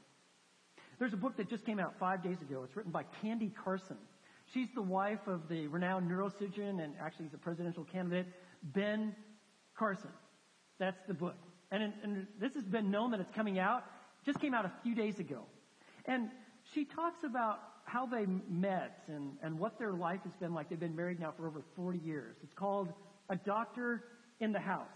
There's 0.98 1.12
a 1.12 1.18
book 1.18 1.36
that 1.36 1.50
just 1.50 1.66
came 1.66 1.78
out 1.78 1.94
five 2.00 2.22
days 2.22 2.40
ago. 2.40 2.62
It's 2.64 2.74
written 2.74 2.92
by 2.92 3.04
Candy 3.20 3.52
Carson. 3.62 3.98
She's 4.54 4.68
the 4.74 4.82
wife 4.82 5.26
of 5.26 5.48
the 5.48 5.66
renowned 5.66 6.10
neurosurgeon 6.10 6.82
and 6.82 6.94
actually 7.00 7.26
he's 7.26 7.34
a 7.34 7.38
presidential 7.38 7.84
candidate, 7.84 8.26
Ben 8.62 9.14
Carson. 9.76 10.10
That's 10.78 10.98
the 11.06 11.14
book. 11.14 11.36
And, 11.72 11.92
and 12.04 12.26
this 12.38 12.54
has 12.54 12.64
been 12.64 12.90
known 12.90 13.10
that 13.12 13.20
it's 13.20 13.34
coming 13.34 13.58
out. 13.58 13.84
Just 14.24 14.38
came 14.40 14.52
out 14.52 14.66
a 14.66 14.72
few 14.82 14.94
days 14.94 15.18
ago. 15.18 15.40
And 16.04 16.28
she 16.74 16.84
talks 16.84 17.24
about 17.24 17.60
how 17.84 18.06
they 18.06 18.26
met 18.48 19.02
and, 19.08 19.32
and 19.42 19.58
what 19.58 19.78
their 19.78 19.92
life 19.92 20.20
has 20.24 20.34
been 20.34 20.52
like. 20.52 20.68
They've 20.68 20.78
been 20.78 20.94
married 20.94 21.18
now 21.18 21.32
for 21.36 21.46
over 21.48 21.62
40 21.74 21.98
years. 21.98 22.36
It's 22.42 22.52
called 22.52 22.92
A 23.30 23.36
Doctor 23.36 24.04
in 24.38 24.52
the 24.52 24.60
House. 24.60 24.86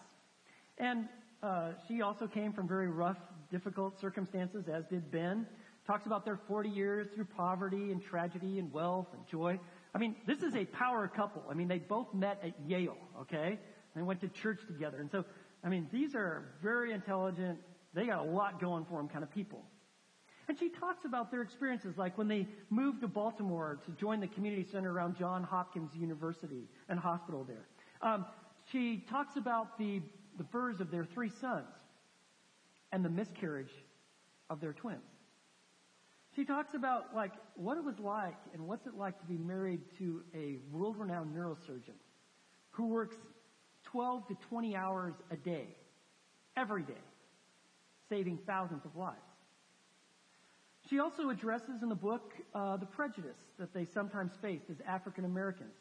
And 0.78 1.08
uh, 1.42 1.70
she 1.88 2.02
also 2.02 2.26
came 2.26 2.52
from 2.52 2.68
very 2.68 2.88
rough, 2.88 3.16
difficult 3.50 3.98
circumstances, 3.98 4.68
as 4.68 4.84
did 4.84 5.10
Ben. 5.10 5.46
Talks 5.86 6.04
about 6.04 6.24
their 6.24 6.38
40 6.46 6.68
years 6.68 7.06
through 7.14 7.26
poverty 7.36 7.90
and 7.90 8.04
tragedy 8.04 8.58
and 8.58 8.70
wealth 8.70 9.06
and 9.14 9.26
joy. 9.26 9.58
I 9.94 9.98
mean, 9.98 10.14
this 10.26 10.42
is 10.42 10.54
a 10.54 10.66
power 10.66 11.08
couple. 11.08 11.42
I 11.50 11.54
mean, 11.54 11.68
they 11.68 11.78
both 11.78 12.12
met 12.12 12.40
at 12.44 12.52
Yale, 12.68 12.98
okay? 13.22 13.58
They 13.94 14.02
went 14.02 14.20
to 14.20 14.28
church 14.28 14.60
together. 14.66 14.98
And 15.00 15.10
so 15.10 15.24
I 15.66 15.68
mean, 15.68 15.88
these 15.92 16.14
are 16.14 16.44
very 16.62 16.92
intelligent, 16.92 17.58
they 17.92 18.06
got 18.06 18.20
a 18.20 18.30
lot 18.30 18.60
going 18.60 18.84
for 18.84 18.98
them 18.98 19.08
kind 19.08 19.24
of 19.24 19.32
people. 19.32 19.64
And 20.48 20.56
she 20.56 20.68
talks 20.68 21.04
about 21.04 21.32
their 21.32 21.42
experiences, 21.42 21.98
like 21.98 22.16
when 22.16 22.28
they 22.28 22.46
moved 22.70 23.00
to 23.00 23.08
Baltimore 23.08 23.80
to 23.84 23.90
join 24.00 24.20
the 24.20 24.28
community 24.28 24.64
center 24.70 24.92
around 24.92 25.18
John 25.18 25.42
Hopkins 25.42 25.90
University 25.96 26.68
and 26.88 27.00
hospital 27.00 27.42
there. 27.42 27.66
Um, 28.00 28.26
she 28.70 29.04
talks 29.10 29.36
about 29.36 29.76
the, 29.76 30.02
the 30.38 30.44
births 30.44 30.78
of 30.78 30.92
their 30.92 31.04
three 31.04 31.30
sons 31.40 31.66
and 32.92 33.04
the 33.04 33.10
miscarriage 33.10 33.72
of 34.48 34.60
their 34.60 34.72
twins. 34.72 35.00
She 36.36 36.44
talks 36.44 36.74
about 36.74 37.12
like 37.12 37.32
what 37.56 37.76
it 37.76 37.82
was 37.82 37.98
like 37.98 38.36
and 38.52 38.68
what's 38.68 38.86
it 38.86 38.94
like 38.94 39.18
to 39.18 39.26
be 39.26 39.36
married 39.36 39.80
to 39.98 40.22
a 40.32 40.58
world-renowned 40.70 41.34
neurosurgeon 41.34 41.98
who 42.70 42.86
works 42.86 43.16
12 43.96 44.28
to 44.28 44.36
20 44.50 44.76
hours 44.76 45.14
a 45.30 45.36
day, 45.36 45.68
every 46.54 46.82
day, 46.82 46.92
saving 48.10 48.38
thousands 48.46 48.84
of 48.84 48.94
lives. 48.94 49.16
She 50.90 50.98
also 50.98 51.30
addresses 51.30 51.82
in 51.82 51.88
the 51.88 51.94
book 51.94 52.34
uh, 52.54 52.76
the 52.76 52.84
prejudice 52.84 53.38
that 53.58 53.72
they 53.72 53.86
sometimes 53.94 54.32
faced 54.42 54.64
as 54.68 54.76
African 54.86 55.24
Americans 55.24 55.72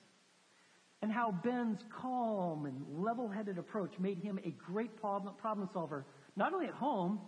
and 1.01 1.11
how 1.11 1.31
Ben's 1.43 1.81
calm 2.01 2.65
and 2.65 3.03
level-headed 3.03 3.57
approach 3.57 3.91
made 3.99 4.19
him 4.19 4.39
a 4.45 4.51
great 4.51 4.95
problem, 5.01 5.33
problem 5.35 5.69
solver, 5.73 6.05
not 6.37 6.53
only 6.53 6.67
at 6.67 6.73
home, 6.73 7.19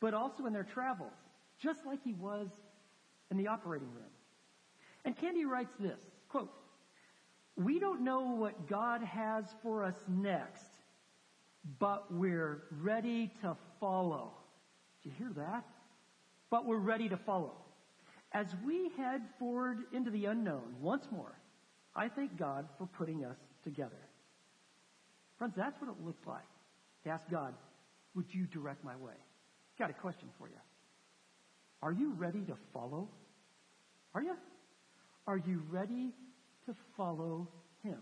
but 0.00 0.14
also 0.14 0.46
in 0.46 0.52
their 0.52 0.66
travels, 0.74 1.12
just 1.62 1.86
like 1.86 2.02
he 2.02 2.14
was 2.14 2.48
in 3.30 3.36
the 3.36 3.46
operating 3.46 3.88
room. 3.92 4.10
And 5.04 5.16
Candy 5.16 5.44
writes 5.44 5.70
this, 5.78 6.00
quote, 6.28 6.50
we 7.58 7.80
don't 7.80 8.02
know 8.02 8.20
what 8.20 8.68
God 8.68 9.02
has 9.02 9.44
for 9.62 9.82
us 9.82 9.96
next, 10.08 10.64
but 11.80 12.12
we're 12.12 12.62
ready 12.80 13.32
to 13.42 13.56
follow. 13.80 14.30
Did 15.02 15.10
you 15.10 15.14
hear 15.18 15.32
that? 15.44 15.64
But 16.50 16.66
we're 16.66 16.78
ready 16.78 17.08
to 17.08 17.16
follow. 17.16 17.52
As 18.32 18.46
we 18.64 18.90
head 18.96 19.22
forward 19.38 19.78
into 19.92 20.10
the 20.10 20.26
unknown 20.26 20.76
once 20.80 21.08
more, 21.10 21.36
I 21.96 22.08
thank 22.08 22.38
God 22.38 22.68
for 22.78 22.86
putting 22.86 23.24
us 23.24 23.38
together. 23.64 23.98
Friends, 25.36 25.54
that's 25.56 25.80
what 25.80 25.90
it 25.90 26.06
looks 26.06 26.24
like 26.26 26.46
to 27.04 27.10
ask 27.10 27.28
God, 27.28 27.54
would 28.14 28.26
you 28.30 28.44
direct 28.46 28.84
my 28.84 28.94
way? 28.96 29.14
Got 29.78 29.90
a 29.90 29.94
question 29.94 30.28
for 30.38 30.48
you. 30.48 30.54
Are 31.82 31.92
you 31.92 32.12
ready 32.12 32.40
to 32.42 32.54
follow? 32.72 33.08
Are 34.14 34.22
you? 34.22 34.36
Are 35.26 35.38
you 35.38 35.62
ready 35.70 36.12
to 36.68 36.74
follow 36.96 37.48
Him. 37.82 37.98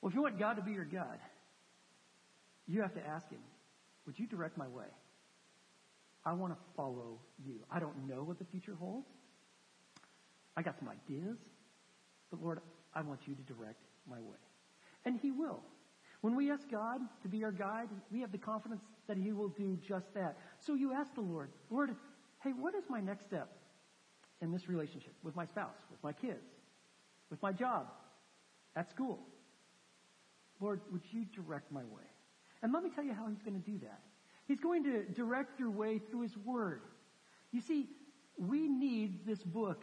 Well, 0.00 0.10
if 0.10 0.14
you 0.14 0.22
want 0.22 0.38
God 0.38 0.54
to 0.54 0.62
be 0.62 0.72
your 0.72 0.84
God, 0.84 1.18
you 2.66 2.82
have 2.82 2.94
to 2.94 3.06
ask 3.06 3.28
Him, 3.30 3.40
would 4.06 4.18
you 4.18 4.26
direct 4.26 4.56
my 4.56 4.68
way? 4.68 4.86
I 6.24 6.34
want 6.34 6.52
to 6.52 6.58
follow 6.76 7.18
you. 7.44 7.54
I 7.70 7.80
don't 7.80 8.06
know 8.06 8.22
what 8.22 8.38
the 8.38 8.44
future 8.44 8.76
holds. 8.78 9.08
I 10.56 10.62
got 10.62 10.78
some 10.78 10.88
ideas, 10.88 11.38
but 12.30 12.42
Lord, 12.42 12.60
I 12.94 13.02
want 13.02 13.20
you 13.26 13.34
to 13.34 13.42
direct 13.42 13.82
my 14.08 14.20
way. 14.20 14.38
And 15.04 15.18
He 15.18 15.30
will. 15.30 15.62
When 16.20 16.36
we 16.36 16.50
ask 16.50 16.68
God 16.70 17.00
to 17.22 17.28
be 17.28 17.44
our 17.44 17.52
guide, 17.52 17.88
we 18.10 18.20
have 18.20 18.32
the 18.32 18.38
confidence 18.38 18.82
that 19.06 19.16
He 19.16 19.32
will 19.32 19.48
do 19.48 19.78
just 19.88 20.12
that. 20.14 20.36
So 20.66 20.74
you 20.74 20.92
ask 20.92 21.14
the 21.14 21.20
Lord, 21.20 21.50
Lord, 21.70 21.90
hey, 22.42 22.50
what 22.50 22.74
is 22.74 22.84
my 22.90 23.00
next 23.00 23.24
step 23.26 23.48
in 24.42 24.52
this 24.52 24.68
relationship 24.68 25.14
with 25.22 25.34
my 25.34 25.46
spouse, 25.46 25.76
with 25.90 26.02
my 26.02 26.12
kids, 26.12 26.44
with 27.30 27.42
my 27.42 27.52
job, 27.52 27.86
at 28.76 28.90
school. 28.90 29.20
Lord, 30.60 30.80
would 30.92 31.02
you 31.10 31.24
direct 31.34 31.70
my 31.70 31.84
way? 31.84 32.02
And 32.62 32.72
let 32.72 32.82
me 32.82 32.90
tell 32.94 33.04
you 33.04 33.12
how 33.12 33.28
he's 33.28 33.42
going 33.42 33.60
to 33.60 33.70
do 33.70 33.78
that. 33.78 34.00
He's 34.46 34.60
going 34.60 34.84
to 34.84 35.04
direct 35.04 35.60
your 35.60 35.70
way 35.70 36.00
through 36.10 36.22
his 36.22 36.36
word. 36.44 36.82
You 37.52 37.60
see, 37.60 37.88
we 38.38 38.68
need 38.68 39.26
this 39.26 39.42
book. 39.42 39.82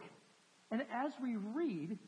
And 0.70 0.82
as 0.92 1.12
we 1.22 1.36
read, 1.36 1.98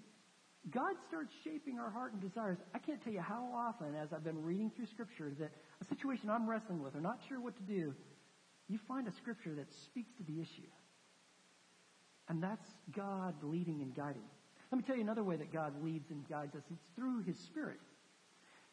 God 0.71 0.95
starts 1.07 1.33
shaping 1.45 1.79
our 1.79 1.91
heart 1.91 2.13
and 2.13 2.21
desires. 2.21 2.59
I 2.75 2.79
can't 2.79 3.03
tell 3.03 3.13
you 3.13 3.21
how 3.21 3.49
often, 3.55 3.95
as 3.95 4.13
I've 4.13 4.25
been 4.25 4.43
reading 4.43 4.71
through 4.75 4.87
Scripture, 4.87 5.33
that 5.39 5.51
a 5.81 5.85
situation 5.85 6.29
I'm 6.29 6.49
wrestling 6.49 6.83
with 6.83 6.95
or 6.95 7.01
not 7.01 7.21
sure 7.29 7.41
what 7.41 7.57
to 7.57 7.63
do, 7.63 7.95
you 8.69 8.79
find 8.89 9.07
a 9.09 9.13
Scripture 9.13 9.55
that 9.55 9.73
speaks 9.73 10.11
to 10.19 10.25
the 10.25 10.41
issue. 10.41 10.69
And 12.29 12.43
that's 12.43 12.69
God 12.95 13.35
leading 13.43 13.81
and 13.81 13.95
guiding. 13.95 14.29
Let 14.71 14.79
me 14.79 14.85
tell 14.85 14.97
you 14.97 15.03
another 15.03 15.25
way 15.25 15.37
that 15.37 15.53
God 15.53 15.73
leads 15.83 16.11
and 16.11 16.29
guides 16.29 16.55
us. 16.55 16.63
It's 16.71 16.85
through 16.95 17.23
His 17.23 17.39
Spirit. 17.39 17.79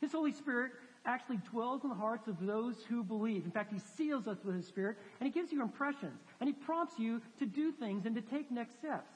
His 0.01 0.11
Holy 0.11 0.33
Spirit 0.33 0.73
actually 1.05 1.37
dwells 1.49 1.83
in 1.83 1.89
the 1.89 1.95
hearts 1.95 2.27
of 2.27 2.35
those 2.41 2.75
who 2.89 3.03
believe. 3.03 3.45
In 3.45 3.51
fact, 3.51 3.71
He 3.71 3.79
seals 3.79 4.27
us 4.27 4.37
with 4.43 4.55
His 4.55 4.67
Spirit, 4.67 4.97
and 5.19 5.27
He 5.27 5.31
gives 5.31 5.51
you 5.51 5.61
impressions, 5.61 6.19
and 6.39 6.47
He 6.49 6.53
prompts 6.53 6.99
you 6.99 7.21
to 7.39 7.45
do 7.45 7.71
things 7.71 8.05
and 8.05 8.15
to 8.15 8.21
take 8.21 8.51
next 8.51 8.75
steps. 8.75 9.11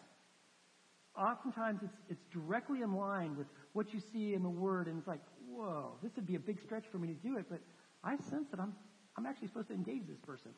Oftentimes, 1.18 1.82
it's, 1.84 1.98
it's 2.10 2.24
directly 2.32 2.82
in 2.82 2.96
line 2.96 3.36
with 3.36 3.48
what 3.74 3.94
you 3.94 4.00
see 4.00 4.34
in 4.34 4.44
the 4.44 4.50
Word, 4.50 4.88
and 4.88 5.00
it's 5.00 5.08
like, 5.08 5.22
whoa, 5.50 5.98
this 6.02 6.16
would 6.16 6.28
be 6.28 6.36
a 6.36 6.40
big 6.40 6.62
stretch 6.62 6.86
for 6.90 6.98
me 6.98 7.10
to 7.10 7.14
do 7.14 7.38
it, 7.38 7.46
but 7.50 7.60
I 8.04 8.16
sense 8.16 8.48
that 8.52 8.60
I'm, 8.60 8.74
I'm 9.18 9.26
actually 9.26 9.48
supposed 9.48 9.68
to 9.68 9.74
engage 9.74 10.08
this 10.08 10.20
person. 10.26 10.52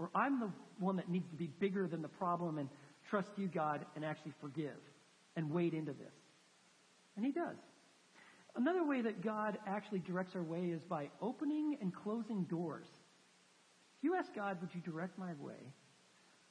Or 0.00 0.10
I'm 0.14 0.40
the 0.40 0.50
one 0.78 0.96
that 0.96 1.08
needs 1.08 1.28
to 1.30 1.36
be 1.36 1.46
bigger 1.46 1.86
than 1.86 2.02
the 2.02 2.08
problem 2.08 2.58
and 2.58 2.68
trust 3.08 3.30
you, 3.36 3.48
God, 3.48 3.84
and 3.94 4.04
actually 4.04 4.32
forgive 4.40 4.76
and 5.38 5.50
wade 5.52 5.72
into 5.72 5.92
this. 5.92 6.12
And 7.16 7.24
he 7.24 7.30
does. 7.30 7.56
Another 8.56 8.84
way 8.84 9.00
that 9.02 9.22
God 9.22 9.56
actually 9.68 10.00
directs 10.00 10.34
our 10.34 10.42
way 10.42 10.64
is 10.64 10.82
by 10.82 11.08
opening 11.22 11.78
and 11.80 11.94
closing 11.94 12.42
doors. 12.44 12.88
If 13.98 14.04
you 14.04 14.16
ask 14.16 14.34
God, 14.34 14.58
would 14.60 14.70
you 14.74 14.80
direct 14.80 15.16
my 15.16 15.32
way? 15.40 15.72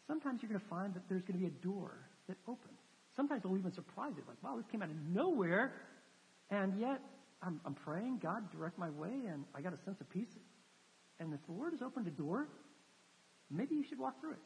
Sometimes 0.08 0.42
you're 0.42 0.50
going 0.50 0.62
to 0.62 0.68
find 0.68 0.94
that 0.94 1.02
there's 1.10 1.22
going 1.24 1.34
to 1.34 1.40
be 1.40 1.48
a 1.48 1.64
door 1.66 1.98
that 2.30 2.38
opens. 2.48 2.80
Sometimes 3.14 3.42
it'll 3.44 3.58
even 3.58 3.74
surprise 3.74 4.14
you, 4.16 4.24
like, 4.26 4.42
wow, 4.42 4.56
this 4.56 4.66
came 4.72 4.82
out 4.82 4.90
of 4.90 4.96
nowhere. 5.14 5.74
And 6.50 6.80
yet, 6.80 7.02
I'm, 7.42 7.60
I'm 7.66 7.74
praying, 7.74 8.20
God, 8.24 8.50
direct 8.52 8.80
my 8.80 8.90
way, 8.90 9.12
and 9.30 9.44
I 9.54 9.60
got 9.60 9.74
a 9.74 9.84
sense 9.84 10.00
of 10.00 10.10
peace 10.10 10.30
And 11.20 11.34
if 11.34 11.46
the 11.46 11.52
Lord 11.52 11.74
has 11.74 11.82
opened 11.82 12.08
a 12.08 12.12
door, 12.12 12.48
maybe 13.52 13.76
you 13.76 13.84
should 13.84 14.00
walk 14.00 14.22
through 14.22 14.32
it. 14.32 14.46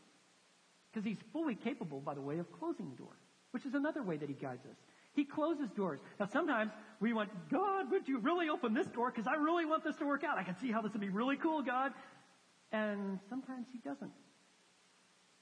Because 0.91 1.07
he's 1.07 1.21
fully 1.31 1.55
capable, 1.55 1.99
by 1.99 2.15
the 2.15 2.21
way, 2.21 2.39
of 2.39 2.51
closing 2.59 2.89
the 2.89 2.95
door, 2.95 3.15
which 3.51 3.65
is 3.65 3.73
another 3.73 4.03
way 4.03 4.17
that 4.17 4.29
he 4.29 4.35
guides 4.35 4.65
us. 4.65 4.77
He 5.13 5.25
closes 5.25 5.69
doors. 5.71 5.99
Now 6.19 6.27
sometimes 6.31 6.71
we 6.99 7.13
want, 7.13 7.29
God, 7.49 7.91
would 7.91 8.07
you 8.07 8.19
really 8.19 8.49
open 8.49 8.73
this 8.73 8.87
door? 8.87 9.11
Because 9.11 9.27
I 9.27 9.35
really 9.35 9.65
want 9.65 9.83
this 9.83 9.97
to 9.97 10.05
work 10.05 10.23
out. 10.23 10.37
I 10.37 10.43
can 10.43 10.55
see 10.59 10.71
how 10.71 10.81
this 10.81 10.93
would 10.93 11.01
be 11.01 11.09
really 11.09 11.35
cool, 11.35 11.61
God. 11.61 11.91
And 12.71 13.19
sometimes 13.29 13.67
he 13.73 13.79
doesn't. 13.79 14.11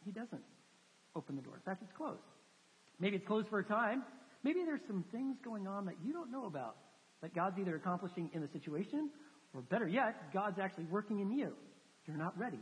He 0.03 0.11
doesn't 0.11 0.41
open 1.15 1.35
the 1.35 1.41
door. 1.41 1.55
In 1.55 1.61
fact, 1.61 1.83
it's 1.83 1.93
closed. 1.93 2.19
Maybe 2.99 3.15
it's 3.17 3.27
closed 3.27 3.47
for 3.47 3.59
a 3.59 3.63
time. 3.63 4.03
Maybe 4.43 4.63
there's 4.65 4.81
some 4.87 5.03
things 5.11 5.37
going 5.43 5.67
on 5.67 5.85
that 5.85 5.95
you 6.03 6.13
don't 6.13 6.31
know 6.31 6.45
about 6.45 6.75
that 7.21 7.35
God's 7.35 7.59
either 7.59 7.75
accomplishing 7.75 8.29
in 8.33 8.41
the 8.41 8.47
situation 8.47 9.09
or 9.53 9.61
better 9.61 9.87
yet, 9.87 10.31
God's 10.33 10.59
actually 10.59 10.85
working 10.85 11.19
in 11.19 11.31
you. 11.31 11.53
You're 12.07 12.17
not 12.17 12.37
ready. 12.39 12.59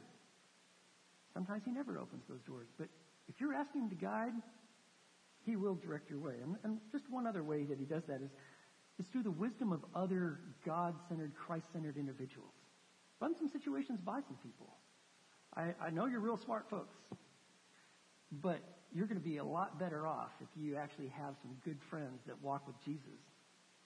Sometimes 1.33 1.63
He 1.65 1.71
never 1.71 1.99
opens 1.99 2.23
those 2.27 2.41
doors. 2.47 2.67
But 2.77 2.87
if 3.27 3.39
you're 3.39 3.53
asking 3.53 3.83
Him 3.83 3.89
to 3.89 3.95
guide, 3.95 4.33
He 5.47 5.55
will 5.55 5.75
direct 5.75 6.09
your 6.09 6.19
way. 6.19 6.33
And, 6.43 6.57
and 6.65 6.77
just 6.91 7.05
one 7.09 7.25
other 7.25 7.41
way 7.41 7.63
that 7.63 7.79
He 7.79 7.85
does 7.85 8.03
that 8.07 8.21
is, 8.21 8.29
is 8.99 9.05
through 9.13 9.23
the 9.23 9.31
wisdom 9.31 9.71
of 9.71 9.79
other 9.95 10.39
God-centered, 10.65 11.31
Christ-centered 11.35 11.95
individuals. 11.95 12.53
Run 13.21 13.33
some 13.37 13.47
situations 13.47 13.99
by 14.05 14.19
some 14.27 14.37
people. 14.43 14.67
I, 15.55 15.73
I 15.81 15.89
know 15.89 16.05
you're 16.05 16.19
real 16.19 16.39
smart 16.43 16.65
folks, 16.69 16.95
but 18.29 18.59
you're 18.93 19.07
going 19.07 19.19
to 19.19 19.23
be 19.23 19.37
a 19.37 19.43
lot 19.43 19.79
better 19.79 20.05
off 20.05 20.31
if 20.41 20.49
you 20.61 20.75
actually 20.75 21.07
have 21.07 21.35
some 21.41 21.55
good 21.63 21.77
friends 21.89 22.19
that 22.27 22.35
walk 22.43 22.67
with 22.67 22.75
Jesus 22.83 23.21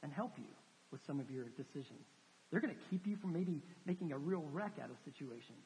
and 0.02 0.12
help 0.12 0.34
you 0.38 0.52
with 0.92 1.02
some 1.06 1.20
of 1.20 1.30
your 1.30 1.46
decisions. 1.56 2.06
They're 2.50 2.60
going 2.60 2.74
to 2.74 2.82
keep 2.90 3.06
you 3.06 3.18
from 3.18 3.34
maybe 3.34 3.62
making 3.86 4.12
a 4.12 4.18
real 4.18 4.46
wreck 4.52 4.74
out 4.84 4.90
of 4.90 4.98
situations. 5.06 5.64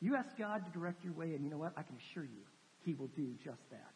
You 0.00 0.14
ask 0.14 0.38
God 0.38 0.64
to 0.66 0.78
direct 0.78 1.02
your 1.02 1.14
way, 1.14 1.34
and 1.34 1.44
you 1.44 1.50
know 1.50 1.58
what? 1.58 1.72
I 1.76 1.82
can 1.82 1.96
assure 1.96 2.24
you, 2.24 2.44
He 2.84 2.94
will 2.94 3.08
do 3.08 3.34
just 3.44 3.68
that. 3.70 3.92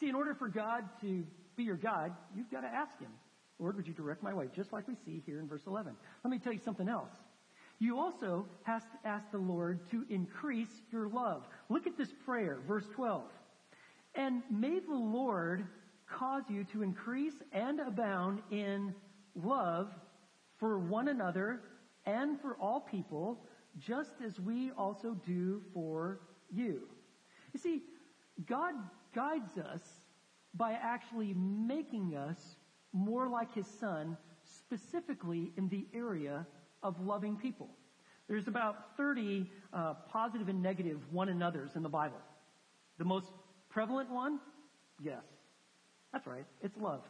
See, 0.00 0.08
in 0.08 0.14
order 0.14 0.34
for 0.34 0.48
God 0.48 0.84
to 1.02 1.24
be 1.56 1.64
your 1.64 1.76
guide, 1.76 2.12
you've 2.34 2.50
got 2.50 2.62
to 2.62 2.68
ask 2.68 2.98
Him, 2.98 3.10
Lord, 3.58 3.76
would 3.76 3.86
you 3.86 3.94
direct 3.94 4.22
my 4.22 4.34
way? 4.34 4.48
Just 4.54 4.72
like 4.72 4.88
we 4.88 4.96
see 5.04 5.22
here 5.24 5.38
in 5.38 5.46
verse 5.46 5.66
11. 5.66 5.94
Let 6.24 6.30
me 6.30 6.38
tell 6.38 6.52
you 6.52 6.60
something 6.64 6.88
else. 6.88 7.12
You 7.78 7.98
also 7.98 8.46
have 8.64 8.82
to 8.82 9.08
ask 9.08 9.30
the 9.30 9.38
Lord 9.38 9.80
to 9.90 10.04
increase 10.08 10.82
your 10.90 11.08
love. 11.08 11.46
Look 11.68 11.86
at 11.86 11.96
this 11.96 12.12
prayer, 12.24 12.58
verse 12.66 12.86
12. 12.94 13.22
And 14.14 14.42
may 14.50 14.80
the 14.80 14.94
Lord 14.94 15.66
cause 16.08 16.44
you 16.48 16.64
to 16.64 16.82
increase 16.82 17.34
and 17.52 17.80
abound 17.80 18.42
in 18.50 18.94
love 19.34 19.90
for 20.58 20.78
one 20.78 21.08
another 21.08 21.60
and 22.06 22.40
for 22.40 22.56
all 22.60 22.80
people, 22.80 23.40
just 23.78 24.12
as 24.24 24.38
we 24.38 24.70
also 24.72 25.16
do 25.26 25.62
for 25.72 26.20
you. 26.50 26.82
You 27.52 27.60
see, 27.60 27.82
God 28.46 28.74
guides 29.14 29.58
us 29.58 29.82
by 30.54 30.72
actually 30.72 31.34
making 31.34 32.16
us 32.16 32.56
more 32.92 33.28
like 33.28 33.52
His 33.54 33.66
Son, 33.66 34.16
specifically 34.42 35.52
in 35.56 35.68
the 35.68 35.86
area 35.94 36.46
of 36.82 37.00
loving 37.00 37.36
people. 37.36 37.68
There's 38.28 38.48
about 38.48 38.96
30 38.96 39.46
uh, 39.72 39.94
positive 40.10 40.48
and 40.48 40.62
negative 40.62 41.00
one 41.12 41.28
another's 41.28 41.76
in 41.76 41.82
the 41.82 41.88
Bible. 41.88 42.20
The 42.98 43.04
most 43.04 43.32
prevalent 43.68 44.10
one? 44.10 44.38
Yes. 45.02 45.24
That's 46.12 46.26
right. 46.26 46.44
It's 46.62 46.76
love. 46.76 47.02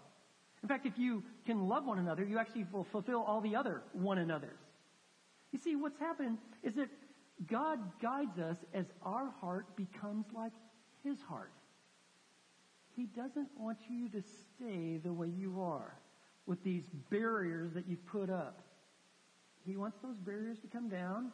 In 0.62 0.68
fact, 0.68 0.86
if 0.86 0.98
you 0.98 1.22
can 1.44 1.68
love 1.68 1.84
one 1.84 1.98
another, 1.98 2.24
you 2.24 2.38
actually 2.38 2.66
will 2.72 2.84
fulfill 2.84 3.22
all 3.22 3.40
the 3.42 3.54
other 3.54 3.82
one 3.92 4.18
another's. 4.18 4.58
You 5.52 5.58
see, 5.58 5.76
what's 5.76 5.98
happened 5.98 6.38
is 6.62 6.74
that 6.76 6.88
God 7.46 7.78
guides 8.00 8.38
us 8.38 8.56
as 8.72 8.86
our 9.02 9.30
heart 9.40 9.76
becomes 9.76 10.24
like 10.34 10.52
His 11.04 11.20
heart. 11.20 11.52
He 12.96 13.06
doesn't 13.06 13.48
want 13.58 13.78
you 13.88 14.08
to 14.10 14.22
stay 14.22 14.98
the 15.02 15.12
way 15.12 15.28
you 15.28 15.60
are 15.60 15.98
with 16.46 16.62
these 16.62 16.84
barriers 17.10 17.72
that 17.74 17.88
you've 17.88 18.04
put 18.06 18.30
up. 18.30 18.60
He 19.66 19.76
wants 19.76 19.98
those 20.02 20.16
barriers 20.16 20.58
to 20.60 20.68
come 20.68 20.88
down 20.88 21.32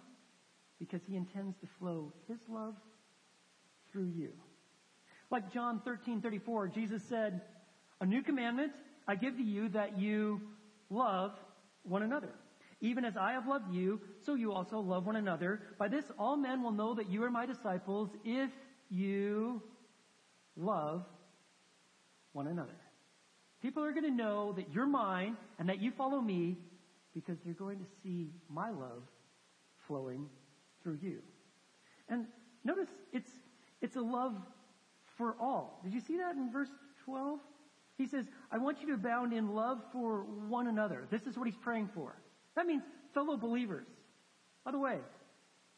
because 0.79 1.03
He 1.07 1.17
intends 1.17 1.57
to 1.59 1.67
flow 1.79 2.13
His 2.29 2.39
love 2.49 2.75
through 3.93 4.07
you. 4.17 4.31
Like 5.31 5.53
John 5.53 5.81
13, 5.85 6.21
34, 6.21 6.69
Jesus 6.69 7.03
said, 7.03 7.43
A 8.01 8.07
new 8.07 8.23
commandment 8.23 8.73
I 9.07 9.17
give 9.17 9.37
to 9.37 9.43
you 9.43 9.69
that 9.71 9.99
you 9.99 10.41
love 10.89 11.33
one 11.83 12.03
another. 12.03 12.35
Even 12.81 13.05
as 13.05 13.17
I 13.17 13.33
have 13.33 13.47
loved 13.47 13.73
you, 13.73 14.01
so 14.25 14.35
you 14.35 14.53
also 14.53 14.81
love 14.81 15.07
one 15.07 15.17
another. 15.17 15.61
By 15.79 15.89
this 15.89 16.05
all 16.19 16.37
men 16.37 16.63
will 16.63 16.73
know 16.73 16.95
that 16.95 17.11
you 17.11 17.23
are 17.25 17.31
my 17.31 17.45
disciples 17.45 18.11
if 18.25 18.51
you 18.89 19.63
love 20.57 21.05
one 22.33 22.47
another. 22.47 22.77
People 23.63 23.85
are 23.85 23.93
going 23.93 24.05
to 24.05 24.11
know 24.11 24.53
that 24.53 24.73
you're 24.73 24.87
mine 24.87 25.37
and 25.59 25.69
that 25.69 25.81
you 25.81 25.91
follow 25.91 26.21
me 26.21 26.57
because 27.15 27.37
they're 27.45 27.55
going 27.55 27.79
to 27.79 27.85
see 28.03 28.31
my 28.49 28.71
love 28.71 29.03
flowing 29.87 30.27
through 30.83 30.99
you. 31.03 31.19
And 32.09 32.27
notice 32.65 32.89
it's, 33.13 33.31
it's 33.83 33.97
a 33.97 34.01
love 34.01 34.35
for 35.17 35.37
all. 35.41 35.81
Did 35.85 35.93
you 35.93 36.01
see 36.01 36.17
that 36.19 36.37
in 36.37 36.51
verse 36.51 36.71
12? 37.05 37.41
He 37.99 38.07
says, 38.07 38.25
I 38.51 38.59
want 38.59 38.81
you 38.81 38.87
to 38.89 38.95
abound 38.95 39.33
in 39.33 39.55
love 39.55 39.79
for 39.93 40.23
one 40.49 40.69
another. 40.69 41.07
This 41.11 41.27
is 41.27 41.37
what 41.37 41.47
he's 41.47 41.59
praying 41.63 41.91
for. 41.95 42.17
That 42.57 42.67
means 42.67 42.83
fellow 43.13 43.37
believers. 43.37 43.87
By 44.65 44.71
the 44.71 44.79
way, 44.79 44.99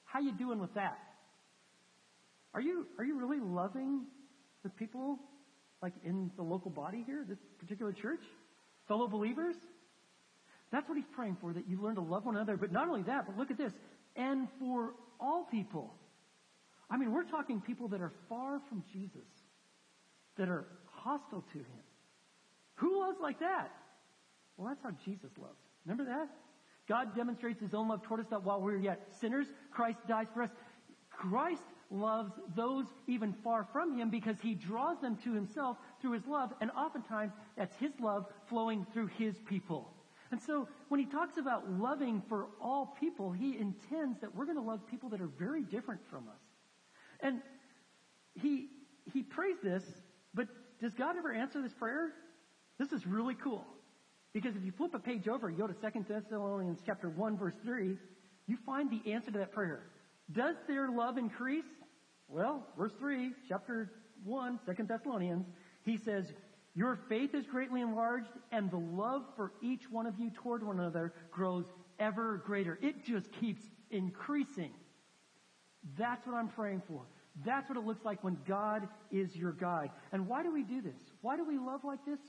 how 0.04 0.20
you 0.20 0.32
doing 0.32 0.60
with 0.60 0.74
that? 0.74 0.98
Are 2.54 2.60
you, 2.60 2.86
are 2.98 3.04
you 3.04 3.18
really 3.18 3.40
loving 3.40 4.02
the 4.62 4.68
people 4.68 5.18
like 5.82 5.92
in 6.04 6.30
the 6.36 6.42
local 6.42 6.70
body 6.70 7.02
here, 7.04 7.24
this 7.28 7.38
particular 7.58 7.92
church? 7.92 8.22
Fellow 8.88 9.08
believers? 9.08 9.56
That's 10.70 10.88
what 10.88 10.96
he's 10.96 11.06
praying 11.14 11.36
for, 11.40 11.52
that 11.52 11.68
you 11.68 11.80
learn 11.82 11.96
to 11.96 12.00
love 12.00 12.24
one 12.24 12.36
another. 12.36 12.56
But 12.56 12.72
not 12.72 12.88
only 12.88 13.02
that, 13.02 13.26
but 13.26 13.36
look 13.36 13.50
at 13.50 13.58
this. 13.58 13.72
And 14.16 14.48
for 14.58 14.94
all 15.20 15.44
people. 15.50 15.94
I 16.90 16.96
mean, 16.96 17.12
we're 17.12 17.24
talking 17.24 17.60
people 17.60 17.88
that 17.88 18.00
are 18.00 18.12
far 18.28 18.60
from 18.68 18.84
Jesus, 18.92 19.28
that 20.36 20.48
are 20.48 20.66
hostile 20.86 21.44
to 21.52 21.58
him. 21.58 21.82
Who 22.76 23.00
loves 23.00 23.18
like 23.20 23.40
that? 23.40 23.70
Well, 24.56 24.68
that's 24.68 24.82
how 24.82 24.90
Jesus 25.04 25.30
loves. 25.38 25.58
Remember 25.84 26.04
that? 26.04 26.28
God 26.88 27.14
demonstrates 27.16 27.60
his 27.60 27.74
own 27.74 27.88
love 27.88 28.02
toward 28.02 28.20
us 28.20 28.26
that 28.30 28.44
while 28.44 28.60
we're 28.60 28.76
yet 28.76 29.06
sinners, 29.20 29.46
Christ 29.70 29.98
dies 30.08 30.26
for 30.34 30.42
us. 30.42 30.50
Christ 31.10 31.62
loves 31.92 32.32
those 32.56 32.86
even 33.06 33.32
far 33.44 33.66
from 33.72 33.96
him 33.98 34.10
because 34.10 34.36
he 34.40 34.54
draws 34.54 35.00
them 35.00 35.16
to 35.24 35.32
himself 35.32 35.76
through 36.00 36.12
his 36.12 36.26
love, 36.26 36.52
and 36.60 36.70
oftentimes 36.72 37.32
that's 37.56 37.76
his 37.76 37.92
love 38.00 38.26
flowing 38.48 38.86
through 38.92 39.08
his 39.18 39.36
people. 39.48 39.92
And 40.30 40.40
so 40.40 40.66
when 40.88 40.98
he 40.98 41.06
talks 41.06 41.36
about 41.36 41.70
loving 41.70 42.22
for 42.28 42.46
all 42.60 42.96
people, 42.98 43.32
he 43.32 43.58
intends 43.58 44.18
that 44.20 44.34
we're 44.34 44.46
going 44.46 44.56
to 44.56 44.62
love 44.62 44.80
people 44.90 45.10
that 45.10 45.20
are 45.20 45.30
very 45.38 45.62
different 45.62 46.00
from 46.08 46.26
us. 46.28 46.40
And 47.20 47.42
he, 48.34 48.68
he 49.12 49.22
prays 49.22 49.56
this, 49.62 49.84
but 50.32 50.48
does 50.80 50.94
God 50.94 51.16
ever 51.18 51.32
answer 51.32 51.60
this 51.60 51.74
prayer? 51.74 52.12
This 52.78 52.92
is 52.92 53.06
really 53.06 53.34
cool. 53.34 53.66
Because 54.32 54.56
if 54.56 54.64
you 54.64 54.72
flip 54.72 54.94
a 54.94 54.98
page 54.98 55.28
over 55.28 55.48
and 55.48 55.58
go 55.58 55.66
to 55.66 55.74
2 55.74 56.06
Thessalonians 56.08 56.80
chapter 56.84 57.10
1 57.10 57.36
verse 57.36 57.54
3, 57.62 57.98
you 58.46 58.56
find 58.64 58.90
the 58.90 59.12
answer 59.12 59.30
to 59.30 59.38
that 59.38 59.52
prayer. 59.52 59.90
Does 60.32 60.56
their 60.66 60.88
love 60.88 61.18
increase? 61.18 61.64
Well, 62.32 62.66
verse 62.78 62.92
3, 62.98 63.32
chapter 63.46 63.92
1, 64.24 64.60
2 64.64 64.84
Thessalonians, 64.84 65.44
he 65.84 65.98
says, 65.98 66.32
Your 66.74 66.98
faith 67.06 67.34
is 67.34 67.46
greatly 67.46 67.82
enlarged, 67.82 68.30
and 68.50 68.70
the 68.70 68.78
love 68.78 69.24
for 69.36 69.52
each 69.60 69.90
one 69.90 70.06
of 70.06 70.18
you 70.18 70.30
toward 70.30 70.66
one 70.66 70.80
another 70.80 71.12
grows 71.30 71.66
ever 71.98 72.42
greater. 72.46 72.78
It 72.80 73.04
just 73.04 73.30
keeps 73.32 73.62
increasing. 73.90 74.70
That's 75.98 76.26
what 76.26 76.34
I'm 76.34 76.48
praying 76.48 76.80
for. 76.88 77.02
That's 77.44 77.68
what 77.68 77.76
it 77.76 77.84
looks 77.84 78.02
like 78.02 78.24
when 78.24 78.38
God 78.48 78.88
is 79.10 79.36
your 79.36 79.52
guide. 79.52 79.90
And 80.10 80.26
why 80.26 80.42
do 80.42 80.50
we 80.50 80.62
do 80.62 80.80
this? 80.80 81.00
Why 81.20 81.36
do 81.36 81.44
we 81.44 81.58
love 81.58 81.84
like 81.84 82.02
this? 82.06 82.20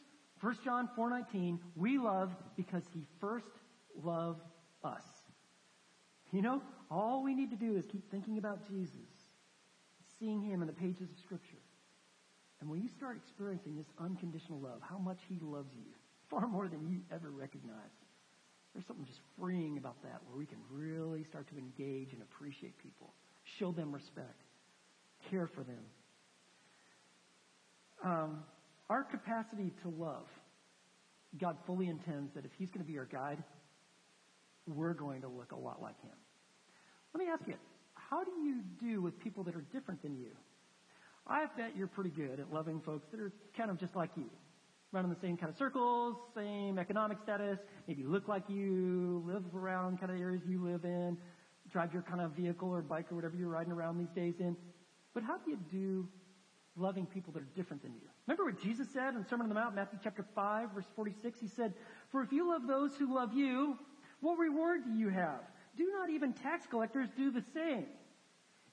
1 0.42 0.56
John 0.66 0.90
4:19, 0.98 1.60
we 1.78 1.98
love 1.98 2.36
because 2.58 2.84
he 2.94 3.06
first 3.22 3.52
loved 3.96 4.44
us. 4.84 5.06
You 6.34 6.42
know, 6.42 6.62
all 6.92 7.24
we 7.24 7.34
need 7.34 7.52
to 7.52 7.56
do 7.56 7.78
is 7.78 7.86
keep 7.86 8.12
thinking 8.12 8.38
about 8.38 8.68
Jesus, 8.68 9.23
seeing 10.24 10.42
him 10.42 10.62
in 10.62 10.68
the 10.68 10.74
pages 10.74 11.10
of 11.12 11.20
scripture. 11.26 11.60
And 12.62 12.70
when 12.70 12.82
you 12.82 12.88
start 12.96 13.18
experiencing 13.18 13.76
this 13.76 13.88
unconditional 14.00 14.60
love, 14.60 14.80
how 14.82 14.98
much 14.98 15.20
he 15.28 15.38
loves 15.42 15.68
you, 15.76 15.92
far 16.30 16.48
more 16.48 16.70
than 16.70 16.88
you 16.88 17.02
ever 17.12 17.30
recognize, 17.30 17.92
There's 18.74 18.88
something 18.88 19.06
just 19.06 19.20
freeing 19.38 19.78
about 19.78 20.02
that 20.04 20.22
where 20.26 20.38
we 20.38 20.46
can 20.46 20.60
really 20.72 21.26
start 21.26 21.48
to 21.50 21.58
engage 21.58 22.14
and 22.14 22.22
appreciate 22.22 22.78
people, 22.82 23.14
show 23.60 23.74
them 23.74 23.92
respect, 23.92 24.40
care 25.30 25.50
for 25.54 25.64
them. 25.64 25.84
Um, 28.04 28.44
our 28.90 29.04
capacity 29.04 29.72
to 29.84 29.90
love, 29.90 30.26
God 31.40 31.58
fully 31.68 31.90
intends 31.90 32.34
that 32.34 32.46
if 32.46 32.52
He's 32.58 32.70
going 32.70 32.86
to 32.86 32.92
be 32.92 32.98
our 32.98 33.06
guide, 33.06 33.44
we're 34.68 34.94
going 34.94 35.22
to 35.22 35.28
look 35.28 35.52
a 35.52 35.60
lot 35.60 35.82
like 35.82 36.00
Him. 36.02 36.16
Let 37.14 37.26
me 37.26 37.32
ask 37.32 37.48
you, 37.48 37.56
how 38.14 38.24
do 38.24 38.32
you 38.44 38.62
do 38.80 39.02
with 39.02 39.20
people 39.20 39.44
that 39.44 39.56
are 39.56 39.66
different 39.74 40.00
than 40.04 40.16
you? 40.16 40.30
I 41.26 41.48
bet 41.58 41.76
you're 41.76 41.88
pretty 41.88 42.12
good 42.12 42.40
at 42.40 42.54
loving 42.54 42.80
folks 42.80 43.08
that 43.10 43.20
are 43.20 43.34
kind 43.58 43.72
of 43.72 43.80
just 43.80 43.96
like 43.96 44.12
you. 44.16 44.30
Run 44.92 45.04
in 45.04 45.10
the 45.10 45.20
same 45.20 45.36
kind 45.36 45.50
of 45.50 45.58
circles, 45.58 46.16
same 46.36 46.78
economic 46.78 47.18
status, 47.24 47.58
maybe 47.88 48.04
look 48.04 48.28
like 48.28 48.44
you, 48.48 49.24
live 49.26 49.44
around 49.56 50.00
kind 50.00 50.12
of 50.12 50.20
areas 50.20 50.44
you 50.48 50.64
live 50.64 50.86
in, 50.86 51.18
drive 51.72 51.92
your 51.92 52.04
kind 52.04 52.22
of 52.22 52.34
vehicle 52.34 52.70
or 52.70 52.84
bike 52.84 53.12
or 53.12 53.16
whatever 53.16 53.36
you're 53.36 53.50
riding 53.50 53.74
around 53.74 53.98
these 53.98 54.12
days 54.16 54.36
in. 54.40 54.56
But 55.16 55.24
how 55.24 55.40
do 55.40 55.50
you 55.50 55.58
do 55.72 56.08
loving 56.76 57.08
people 57.08 57.34
that 57.34 57.42
are 57.42 57.50
different 57.56 57.82
than 57.82 57.94
you? 57.94 58.08
Remember 58.28 58.46
what 58.46 58.62
Jesus 58.62 58.88
said 58.94 59.16
in 59.16 59.26
Sermon 59.28 59.46
on 59.46 59.50
the 59.50 59.56
Mount, 59.56 59.74
Matthew 59.74 59.98
chapter 60.04 60.24
5, 60.36 60.70
verse 60.76 60.86
46? 60.96 61.40
He 61.40 61.48
said, 61.48 61.74
For 62.12 62.22
if 62.22 62.32
you 62.32 62.48
love 62.48 62.68
those 62.68 62.96
who 62.96 63.16
love 63.16 63.34
you, 63.34 63.76
what 64.20 64.38
reward 64.38 64.84
do 64.86 64.92
you 64.92 65.10
have? 65.10 65.42
Do 65.76 65.92
not 65.98 66.12
even 66.12 66.34
tax 66.34 66.68
collectors 66.68 67.10
do 67.18 67.32
the 67.32 67.44
same? 67.56 67.88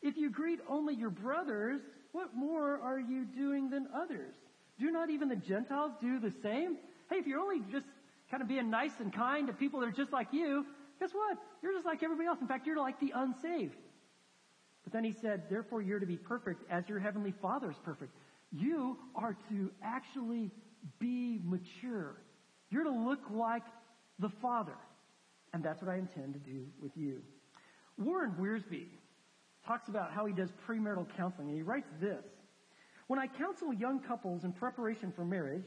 If 0.02 0.16
you 0.16 0.30
greet 0.30 0.60
only 0.68 0.94
your 0.94 1.10
brothers, 1.10 1.80
what 2.12 2.34
more 2.34 2.80
are 2.80 2.98
you 2.98 3.24
doing 3.24 3.70
than 3.70 3.88
others? 3.94 4.34
Do 4.78 4.90
not 4.90 5.10
even 5.10 5.28
the 5.28 5.36
Gentiles 5.36 5.92
do 6.00 6.18
the 6.18 6.32
same? 6.42 6.78
Hey, 7.10 7.16
if 7.16 7.26
you're 7.26 7.40
only 7.40 7.60
just 7.70 7.86
kind 8.30 8.42
of 8.42 8.48
being 8.48 8.70
nice 8.70 8.92
and 8.98 9.12
kind 9.12 9.46
to 9.48 9.52
people 9.52 9.80
that 9.80 9.86
are 9.86 9.92
just 9.92 10.12
like 10.12 10.28
you, 10.32 10.64
guess 10.98 11.10
what? 11.12 11.38
You're 11.62 11.72
just 11.72 11.84
like 11.84 12.02
everybody 12.02 12.26
else. 12.26 12.38
In 12.40 12.48
fact, 12.48 12.66
you're 12.66 12.78
like 12.78 12.98
the 13.00 13.12
unsaved. 13.14 13.76
But 14.84 14.92
then 14.92 15.04
he 15.04 15.14
said, 15.20 15.44
therefore 15.50 15.82
you're 15.82 16.00
to 16.00 16.06
be 16.06 16.16
perfect 16.16 16.62
as 16.70 16.88
your 16.88 16.98
heavenly 16.98 17.34
Father 17.42 17.70
is 17.70 17.76
perfect. 17.84 18.12
You 18.52 18.96
are 19.14 19.36
to 19.50 19.70
actually 19.82 20.50
be 20.98 21.40
mature. 21.44 22.16
You're 22.70 22.84
to 22.84 22.90
look 22.90 23.20
like 23.30 23.64
the 24.18 24.30
Father. 24.40 24.76
And 25.52 25.62
that's 25.62 25.82
what 25.82 25.90
I 25.90 25.96
intend 25.96 26.34
to 26.34 26.40
do 26.40 26.66
with 26.80 26.92
you. 26.96 27.20
Warren 27.98 28.34
Wiersbe 28.40 28.86
talks 29.70 29.88
about 29.88 30.10
how 30.10 30.26
he 30.26 30.32
does 30.32 30.50
premarital 30.66 31.06
counseling, 31.16 31.46
and 31.46 31.56
he 31.56 31.62
writes 31.62 31.88
this. 32.00 32.24
When 33.06 33.20
I 33.20 33.28
counsel 33.28 33.72
young 33.72 34.00
couples 34.00 34.42
in 34.42 34.52
preparation 34.52 35.12
for 35.14 35.24
marriage, 35.24 35.66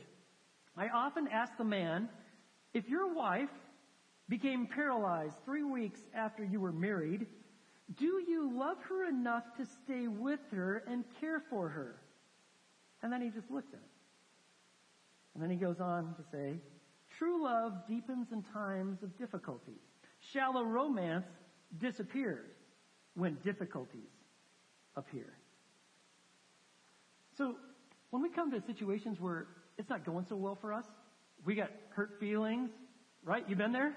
I 0.75 0.89
often 0.89 1.29
ask 1.29 1.55
the 1.57 1.63
man, 1.63 2.09
if 2.73 2.89
your 2.89 3.13
wife 3.13 3.49
became 4.27 4.67
paralyzed 4.67 5.35
three 5.45 5.63
weeks 5.63 6.01
after 6.13 6.43
you 6.43 6.59
were 6.59 6.73
married, 6.73 7.27
do 7.95 8.21
you 8.27 8.51
love 8.53 8.75
her 8.89 9.07
enough 9.07 9.43
to 9.55 9.65
stay 9.65 10.09
with 10.09 10.41
her 10.51 10.83
and 10.85 11.05
care 11.21 11.41
for 11.49 11.69
her? 11.69 11.95
And 13.03 13.13
then 13.13 13.21
he 13.21 13.29
just 13.29 13.49
looks 13.49 13.69
at 13.69 13.79
it. 13.79 13.91
And 15.33 15.41
then 15.41 15.49
he 15.49 15.55
goes 15.55 15.79
on 15.79 16.13
to 16.15 16.23
say, 16.29 16.55
true 17.17 17.41
love 17.41 17.87
deepens 17.87 18.33
in 18.33 18.43
times 18.53 19.01
of 19.01 19.17
difficulty. 19.17 19.79
Shallow 20.19 20.65
romance 20.65 21.27
disappears 21.79 22.51
when 23.15 23.37
difficulties 23.43 24.09
appear. 24.95 25.33
So 27.37 27.55
when 28.11 28.21
we 28.21 28.29
come 28.29 28.51
to 28.51 28.61
situations 28.65 29.19
where 29.19 29.47
it's 29.77 29.89
not 29.89 30.05
going 30.05 30.25
so 30.29 30.35
well 30.35 30.57
for 30.59 30.73
us, 30.73 30.85
we 31.45 31.55
got 31.55 31.71
hurt 31.89 32.19
feelings, 32.19 32.69
right? 33.23 33.43
You 33.47 33.55
been 33.55 33.73
there? 33.73 33.93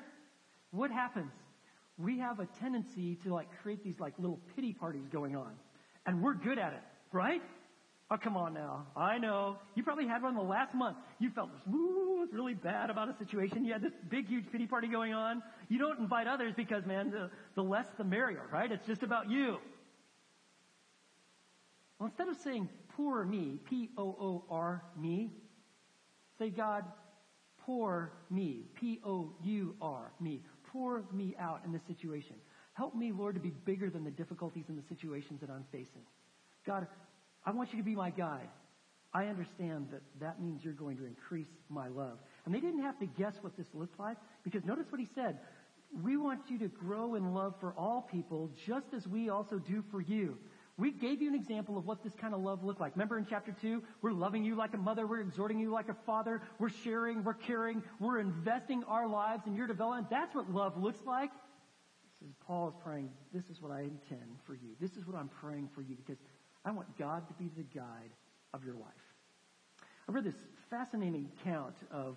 What 0.71 0.91
happens? 0.91 1.33
We 1.99 2.19
have 2.19 2.41
a 2.41 2.47
tendency 2.61 3.17
to 3.25 3.35
like 3.35 3.49
create 3.63 3.85
these 3.85 3.99
like 3.99 4.15
little 4.19 4.41
pity 4.55 4.73
parties 4.73 5.07
going 5.13 5.37
on. 5.37 5.53
And 6.07 6.23
we're 6.23 6.35
good 6.35 6.59
at 6.59 6.73
it, 6.73 6.83
right? 7.13 7.43
Oh, 8.09 8.17
come 8.17 8.37
on 8.37 8.55
now. 8.55 8.87
I 8.97 9.19
know. 9.19 9.59
You 9.75 9.83
probably 9.83 10.07
had 10.07 10.23
one 10.23 10.37
the 10.37 10.41
last 10.41 10.75
month. 10.75 10.97
You 11.19 11.31
felt 11.31 11.51
woo, 11.67 12.29
really 12.33 12.55
bad 12.55 12.89
about 12.89 13.09
a 13.09 13.17
situation. 13.19 13.65
You 13.65 13.73
had 13.73 13.83
this 13.83 13.95
big, 14.09 14.29
huge 14.29 14.45
pity 14.53 14.67
party 14.67 14.87
going 14.87 15.13
on. 15.13 15.43
You 15.69 15.79
don't 15.79 15.99
invite 15.99 16.29
others 16.29 16.55
because, 16.57 16.87
man, 16.87 17.11
the, 17.11 17.31
the 17.57 17.63
less 17.63 17.87
the 17.99 18.05
merrier, 18.05 18.43
right? 18.53 18.71
It's 18.71 18.87
just 18.87 19.03
about 19.03 19.29
you. 19.29 19.59
Well, 21.99 22.09
instead 22.09 22.29
of 22.29 22.37
saying 22.45 22.69
poor 22.97 23.25
me, 23.25 23.59
P-O-O-R 23.69 24.85
me, 24.97 25.33
say 26.39 26.51
God, 26.51 26.85
pour 27.65 28.13
me, 28.31 28.67
P-O-U-R 28.79 30.13
me. 30.21 30.43
Pour 30.73 31.05
me 31.13 31.35
out 31.41 31.63
in 31.65 31.73
this 31.73 31.83
situation. 31.89 32.37
Help 32.75 32.95
me, 32.95 33.11
Lord, 33.11 33.35
to 33.35 33.41
be 33.41 33.51
bigger 33.51 33.91
than 33.91 34.05
the 34.05 34.11
difficulties 34.11 34.67
and 34.69 34.79
the 34.79 34.87
situations 34.89 35.41
that 35.41 35.51
I'm 35.51 35.65
facing. 35.73 36.03
God, 36.67 36.87
I 37.47 37.53
want 37.53 37.73
you 37.73 37.79
to 37.79 37.85
be 37.85 37.95
my 37.95 38.11
guide. 38.11 38.49
I 39.15 39.27
understand 39.27 39.89
that 39.93 40.03
that 40.21 40.43
means 40.43 40.63
you're 40.63 40.75
going 40.75 40.99
to 40.99 41.07
increase 41.07 41.49
my 41.71 41.89
love. 41.89 42.19
And 42.45 42.55
they 42.55 42.61
didn't 42.61 42.83
have 42.83 42.99
to 42.99 43.07
guess 43.07 43.35
what 43.41 43.57
this 43.57 43.67
looked 43.73 43.99
like 43.99 44.19
because 44.45 44.65
notice 44.65 44.87
what 44.91 45.01
he 45.01 45.09
said. 45.15 45.39
We 46.03 46.17
want 46.17 46.41
you 46.49 46.59
to 46.59 46.69
grow 46.69 47.15
in 47.15 47.33
love 47.33 47.55
for 47.61 47.73
all 47.79 48.07
people 48.11 48.51
just 48.67 48.87
as 48.95 49.07
we 49.07 49.31
also 49.31 49.59
do 49.59 49.83
for 49.91 50.01
you. 50.01 50.37
We 50.79 50.91
gave 50.91 51.23
you 51.23 51.29
an 51.29 51.35
example 51.35 51.79
of 51.79 51.87
what 51.87 52.05
this 52.05 52.13
kind 52.21 52.35
of 52.35 52.41
love 52.41 52.63
looked 52.63 52.81
like. 52.81 52.95
Remember 52.95 53.17
in 53.17 53.25
chapter 53.25 53.57
2, 53.63 53.83
we're 54.03 54.13
loving 54.13 54.45
you 54.45 54.55
like 54.57 54.75
a 54.75 54.79
mother, 54.79 55.07
we're 55.07 55.21
exhorting 55.21 55.59
you 55.59 55.71
like 55.71 55.89
a 55.89 55.97
father, 56.05 56.43
we're 56.59 56.69
sharing, 56.85 57.25
we're 57.25 57.33
caring, 57.33 57.83
we're 57.99 58.19
investing 58.19 58.85
our 58.85 59.09
lives 59.09 59.45
in 59.47 59.55
your 59.55 59.67
development. 59.67 60.11
That's 60.11 60.35
what 60.35 60.51
love 60.51 60.77
looks 60.77 61.01
like. 61.07 61.31
This 62.21 62.29
is 62.29 62.35
Paul 62.47 62.69
is 62.69 62.75
praying, 62.85 63.11
this 63.33 63.45
is 63.49 63.63
what 63.63 63.73
I 63.73 63.81
intend 63.81 64.37
for 64.47 64.55
you. 64.55 64.75
This 64.79 64.93
is 64.93 65.07
what 65.07 65.17
I'm 65.17 65.29
praying 65.41 65.71
for 65.75 65.81
you 65.81 65.97
because 65.97 66.19
I 66.67 66.73
want 66.73 66.99
God 66.99 67.29
to 67.29 67.35
be 67.35 67.49
the 67.57 67.63
guide 67.63 68.11
of 68.53 68.65
your 68.65 68.75
life. 68.75 68.91
I 70.09 70.13
read 70.13 70.25
this 70.25 70.35
fascinating 70.69 71.31
account 71.41 71.77
of 71.93 72.17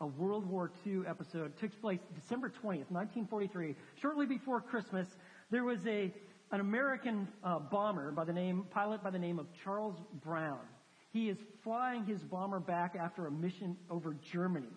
a 0.00 0.06
World 0.06 0.46
War 0.48 0.70
II 0.86 1.00
episode. 1.04 1.46
It 1.46 1.58
took 1.58 1.80
place 1.80 1.98
December 2.14 2.48
20th, 2.48 2.92
1943. 2.92 3.74
Shortly 4.00 4.26
before 4.26 4.60
Christmas, 4.60 5.08
there 5.50 5.64
was 5.64 5.84
a 5.86 6.14
an 6.50 6.60
American 6.60 7.28
uh, 7.44 7.58
bomber 7.58 8.10
by 8.12 8.24
the 8.24 8.32
name 8.32 8.64
pilot 8.70 9.02
by 9.02 9.10
the 9.10 9.18
name 9.18 9.40
of 9.40 9.46
Charles 9.64 9.96
Brown. 10.24 10.60
He 11.12 11.28
is 11.28 11.36
flying 11.64 12.06
his 12.06 12.22
bomber 12.22 12.60
back 12.60 12.94
after 12.94 13.26
a 13.26 13.30
mission 13.32 13.76
over 13.90 14.14
Germany, 14.32 14.72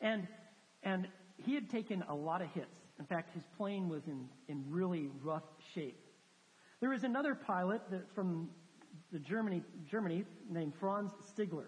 and 0.00 0.26
and 0.82 1.06
he 1.36 1.54
had 1.54 1.68
taken 1.68 2.02
a 2.08 2.14
lot 2.14 2.40
of 2.40 2.48
hits. 2.52 2.74
In 2.98 3.04
fact, 3.04 3.34
his 3.34 3.44
plane 3.58 3.90
was 3.90 4.06
in 4.06 4.28
in 4.48 4.64
really 4.70 5.10
rough 5.22 5.44
shape. 5.74 6.00
There 6.80 6.90
was 6.90 7.04
another 7.04 7.34
pilot 7.34 7.82
from 8.14 8.48
the 9.12 9.18
Germany, 9.18 9.62
Germany 9.88 10.24
named 10.50 10.72
Franz 10.80 11.12
Stigler. 11.30 11.66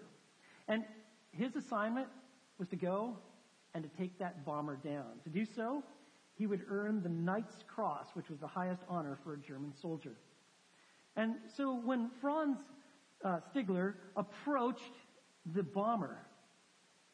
And 0.67 0.83
his 1.31 1.55
assignment 1.55 2.07
was 2.57 2.67
to 2.69 2.75
go 2.75 3.17
and 3.73 3.83
to 3.83 3.89
take 3.97 4.17
that 4.19 4.45
bomber 4.45 4.77
down. 4.77 5.05
To 5.23 5.29
do 5.29 5.45
so, 5.45 5.83
he 6.33 6.47
would 6.47 6.61
earn 6.69 7.03
the 7.03 7.09
Knight's 7.09 7.63
Cross, 7.67 8.07
which 8.13 8.29
was 8.29 8.39
the 8.39 8.47
highest 8.47 8.81
honor 8.89 9.17
for 9.23 9.33
a 9.33 9.37
German 9.37 9.73
soldier. 9.79 10.15
And 11.15 11.35
so 11.55 11.75
when 11.75 12.09
Franz 12.19 12.57
uh, 13.23 13.39
Stigler 13.53 13.93
approached 14.17 14.93
the 15.53 15.63
bomber, 15.63 16.17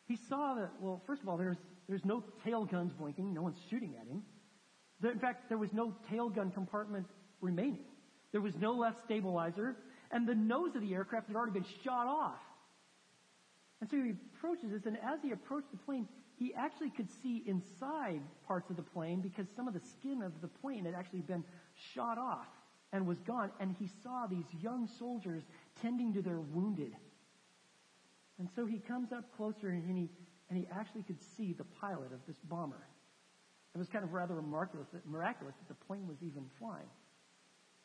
he 0.08 0.16
saw 0.16 0.56
that, 0.56 0.72
well, 0.80 1.02
first 1.06 1.22
of 1.22 1.30
all, 1.30 1.38
there's, 1.38 1.58
there's 1.88 2.06
no 2.06 2.24
tail 2.44 2.66
guns 2.66 2.94
blinking. 2.94 3.34
No 3.34 3.42
one's 3.42 3.60
shooting 3.70 3.96
at 4.00 4.08
him. 4.08 4.24
in 5.12 5.20
fact, 5.20 5.50
there 5.50 5.58
was 5.58 5.74
no 5.74 5.94
tail 6.10 6.30
gun 6.30 6.52
compartment 6.52 7.06
remaining. 7.42 7.86
There 8.32 8.42
was 8.42 8.56
no 8.56 8.72
left 8.72 9.04
stabilizer 9.04 9.76
and 10.12 10.28
the 10.28 10.36
nose 10.36 10.76
of 10.76 10.82
the 10.82 10.94
aircraft 10.94 11.28
had 11.28 11.36
already 11.36 11.54
been 11.54 11.66
shot 11.84 12.08
off. 12.08 12.40
And 13.80 13.90
so 13.90 13.98
he 13.98 14.14
approaches 14.36 14.72
this, 14.72 14.86
and 14.86 14.98
as 14.98 15.20
he 15.24 15.32
approached 15.32 15.72
the 15.72 15.78
plane, 15.78 16.08
he 16.38 16.54
actually 16.54 16.90
could 16.90 17.08
see 17.22 17.44
inside 17.46 18.22
parts 18.48 18.70
of 18.70 18.76
the 18.76 18.84
plane 18.84 19.22
because 19.22 19.48
some 19.56 19.68
of 19.68 19.74
the 19.74 19.80
skin 19.80 20.22
of 20.22 20.40
the 20.42 20.48
plane 20.48 20.86
had 20.86 20.94
actually 20.94 21.22
been 21.22 21.44
shot 21.94 22.18
off 22.18 22.48
and 22.94 23.08
was 23.08 23.20
gone, 23.20 23.52
and 23.60 23.76
he 23.80 23.90
saw 24.04 24.28
these 24.28 24.46
young 24.62 24.88
soldiers 25.00 25.44
tending 25.82 26.14
to 26.14 26.22
their 26.22 26.40
wounded. 26.40 26.94
And 28.38 28.50
so 28.56 28.66
he 28.66 28.80
comes 28.80 29.12
up 29.12 29.36
closer 29.38 29.70
and 29.70 29.98
he, 29.98 30.10
and 30.50 30.58
he 30.58 30.68
actually 30.72 31.04
could 31.04 31.22
see 31.38 31.54
the 31.54 31.64
pilot 31.64 32.12
of 32.12 32.20
this 32.28 32.38
bomber. 32.50 32.88
It 33.74 33.78
was 33.78 33.88
kind 33.88 34.04
of 34.04 34.14
rather 34.14 34.34
miraculous, 34.42 34.88
miraculous 35.06 35.56
that 35.56 35.68
the 35.68 35.86
plane 35.86 36.08
was 36.08 36.18
even 36.22 36.44
flying. 36.60 36.90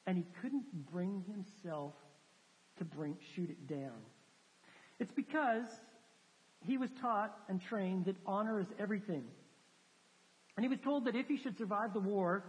And 0.06 0.16
he 0.16 0.24
couldn't 0.40 0.64
bring 0.90 1.24
himself 1.28 1.94
to 2.78 2.84
bring, 2.84 3.16
shoot 3.34 3.50
it 3.50 3.66
down. 3.66 3.96
It's 4.98 5.12
because 5.12 5.66
he 6.66 6.78
was 6.78 6.90
taught 7.00 7.36
and 7.48 7.60
trained 7.60 8.06
that 8.06 8.16
honor 8.26 8.60
is 8.60 8.66
everything. 8.78 9.24
And 10.56 10.64
he 10.64 10.68
was 10.68 10.78
told 10.80 11.04
that 11.04 11.14
if 11.14 11.28
he 11.28 11.36
should 11.36 11.58
survive 11.58 11.92
the 11.92 12.00
war, 12.00 12.44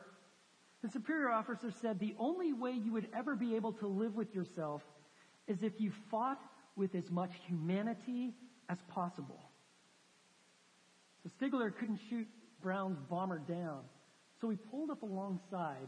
the 0.82 0.90
superior 0.90 1.30
officer 1.30 1.72
said 1.82 2.00
the 2.00 2.16
only 2.20 2.54
way 2.54 2.72
you 2.72 2.94
would 2.94 3.08
ever 3.16 3.36
be 3.36 3.56
able 3.56 3.74
to 3.74 3.88
live 3.88 4.16
with 4.16 4.34
yourself 4.34 4.82
is 5.48 5.64
if 5.64 5.74
you 5.80 5.92
fought 6.10 6.40
with 6.76 6.96
as 6.96 7.10
much 7.10 7.32
humanity 7.48 8.34
as 8.70 8.78
possible. 8.90 9.42
So 11.24 11.30
Stigler 11.30 11.76
couldn't 11.76 12.00
shoot 12.10 12.28
Brown's 12.62 13.00
bomber 13.10 13.40
down. 13.40 13.82
So 14.40 14.50
he 14.50 14.58
pulled 14.58 14.92
up 14.92 15.04
alongside 15.04 15.88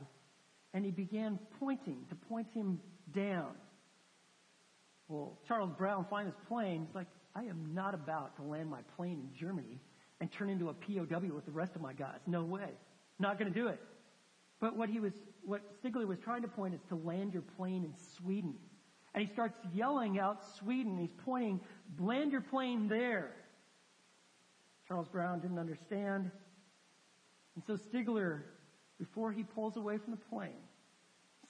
and 0.73 0.83
he 0.83 0.91
began 0.91 1.39
pointing 1.59 2.05
to 2.09 2.15
point 2.15 2.47
him 2.53 2.79
down. 3.13 3.51
Well, 5.09 5.37
Charles 5.47 5.71
Brown 5.77 6.05
flying 6.07 6.27
his 6.27 6.35
plane, 6.47 6.85
he's 6.85 6.95
like, 6.95 7.07
I 7.35 7.43
am 7.43 7.71
not 7.73 7.93
about 7.93 8.35
to 8.37 8.43
land 8.43 8.69
my 8.69 8.81
plane 8.95 9.19
in 9.19 9.37
Germany 9.37 9.79
and 10.21 10.31
turn 10.31 10.49
into 10.49 10.69
a 10.69 10.73
POW 10.73 11.33
with 11.33 11.45
the 11.45 11.51
rest 11.51 11.75
of 11.75 11.81
my 11.81 11.93
guys. 11.93 12.19
No 12.27 12.43
way. 12.43 12.69
Not 13.17 13.39
going 13.39 13.51
to 13.51 13.59
do 13.59 13.67
it. 13.67 13.79
But 14.59 14.77
what 14.77 14.89
he 14.89 14.99
was 14.99 15.13
what 15.43 15.61
Stigler 15.81 16.05
was 16.05 16.19
trying 16.19 16.43
to 16.43 16.47
point 16.47 16.75
is 16.75 16.81
to 16.89 16.95
land 16.95 17.33
your 17.33 17.41
plane 17.41 17.83
in 17.83 17.93
Sweden. 18.17 18.53
And 19.13 19.25
he 19.25 19.33
starts 19.33 19.57
yelling 19.73 20.19
out 20.19 20.43
Sweden. 20.59 20.97
He's 20.97 21.13
pointing, 21.25 21.59
land 21.97 22.31
your 22.31 22.41
plane 22.41 22.87
there. 22.87 23.31
Charles 24.87 25.07
Brown 25.07 25.39
didn't 25.39 25.59
understand. 25.59 26.29
And 27.55 27.63
so 27.65 27.77
Stigler, 27.77 28.41
before 28.99 29.31
he 29.31 29.43
pulls 29.43 29.77
away 29.77 29.97
from 29.97 30.11
the 30.11 30.19
plane, 30.29 30.61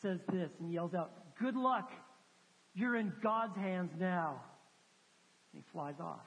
says 0.01 0.19
this 0.31 0.51
and 0.59 0.71
yells 0.71 0.93
out, 0.93 1.11
Good 1.37 1.55
luck. 1.55 1.91
You're 2.73 2.95
in 2.95 3.13
God's 3.21 3.55
hands 3.55 3.91
now. 3.99 4.41
And 5.53 5.63
he 5.63 5.71
flies 5.71 5.95
off. 5.99 6.25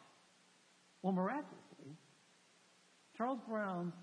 Well, 1.03 1.13
miraculously, 1.13 1.97
Charles 3.17 3.41
Brown's 3.49 3.95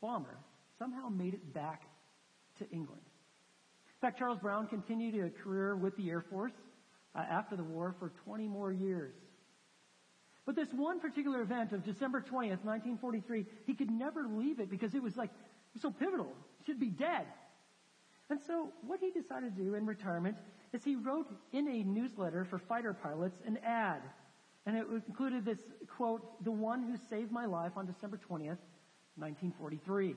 bomber 0.00 0.38
somehow 0.78 1.08
made 1.08 1.34
it 1.34 1.52
back 1.52 1.82
to 2.58 2.68
England. 2.70 3.02
In 3.02 4.00
fact, 4.00 4.18
Charles 4.18 4.38
Brown 4.38 4.68
continued 4.68 5.14
a 5.24 5.30
career 5.42 5.74
with 5.74 5.96
the 5.96 6.08
Air 6.10 6.24
Force 6.30 6.52
uh, 7.14 7.18
after 7.18 7.56
the 7.56 7.64
war 7.64 7.94
for 7.98 8.12
20 8.24 8.46
more 8.46 8.72
years. 8.72 9.14
But 10.46 10.54
this 10.54 10.68
one 10.72 11.00
particular 11.00 11.42
event 11.42 11.72
of 11.72 11.84
December 11.84 12.20
20th, 12.20 12.64
1943, 12.64 13.44
he 13.66 13.74
could 13.74 13.90
never 13.90 14.26
leave 14.26 14.60
it 14.60 14.70
because 14.70 14.94
it 14.94 15.02
was 15.02 15.16
like, 15.16 15.30
it 15.30 15.74
was 15.74 15.82
so 15.82 15.90
pivotal. 15.90 16.32
He 16.58 16.64
should 16.64 16.80
be 16.80 16.88
dead. 16.88 17.26
And 18.30 18.40
so 18.46 18.72
what 18.86 19.00
he 19.00 19.10
decided 19.10 19.56
to 19.56 19.62
do 19.62 19.74
in 19.74 19.84
retirement 19.84 20.36
is 20.72 20.84
he 20.84 20.96
wrote 20.96 21.26
in 21.52 21.68
a 21.68 21.84
newsletter 21.84 22.44
for 22.44 22.58
fighter 22.58 22.92
pilots 22.92 23.40
an 23.46 23.58
ad. 23.64 24.02
And 24.66 24.76
it 24.76 24.86
included 25.06 25.44
this 25.44 25.58
quote, 25.96 26.44
the 26.44 26.50
one 26.50 26.82
who 26.82 26.96
saved 27.08 27.32
my 27.32 27.46
life 27.46 27.72
on 27.76 27.86
December 27.86 28.18
20th, 28.18 28.58
1943. 29.16 30.14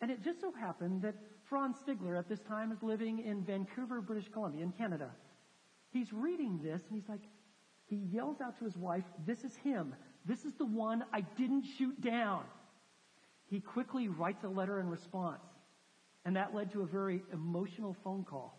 And 0.00 0.10
it 0.10 0.22
just 0.22 0.40
so 0.40 0.52
happened 0.52 1.02
that 1.02 1.14
Franz 1.48 1.76
Stigler 1.78 2.18
at 2.18 2.28
this 2.28 2.40
time 2.40 2.72
is 2.72 2.82
living 2.82 3.24
in 3.24 3.44
Vancouver, 3.44 4.00
British 4.00 4.28
Columbia, 4.28 4.64
in 4.64 4.72
Canada. 4.72 5.10
He's 5.90 6.12
reading 6.12 6.60
this 6.62 6.82
and 6.88 7.00
he's 7.00 7.08
like, 7.08 7.22
he 7.86 7.96
yells 7.96 8.40
out 8.40 8.58
to 8.58 8.64
his 8.64 8.76
wife, 8.76 9.04
This 9.24 9.44
is 9.44 9.54
him. 9.56 9.94
This 10.24 10.44
is 10.44 10.54
the 10.54 10.66
one 10.66 11.04
I 11.12 11.20
didn't 11.20 11.64
shoot 11.78 12.00
down. 12.00 12.42
He 13.48 13.60
quickly 13.60 14.08
writes 14.08 14.42
a 14.42 14.48
letter 14.48 14.80
in 14.80 14.88
response. 14.88 15.44
And 16.24 16.34
that 16.34 16.52
led 16.52 16.72
to 16.72 16.82
a 16.82 16.86
very 16.86 17.22
emotional 17.32 17.96
phone 18.02 18.24
call. 18.24 18.58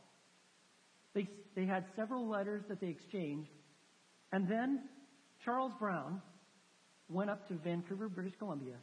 They, 1.17 1.27
they 1.55 1.65
had 1.65 1.85
several 1.95 2.29
letters 2.29 2.61
that 2.69 2.79
they 2.79 2.89
exchanged. 2.89 3.49
And 4.31 4.47
then 4.47 4.81
Charles 5.43 5.73
Brown 5.79 6.21
went 7.09 7.31
up 7.31 7.47
to 7.47 7.55
Vancouver, 7.55 8.07
British 8.07 8.35
Columbia 8.37 8.75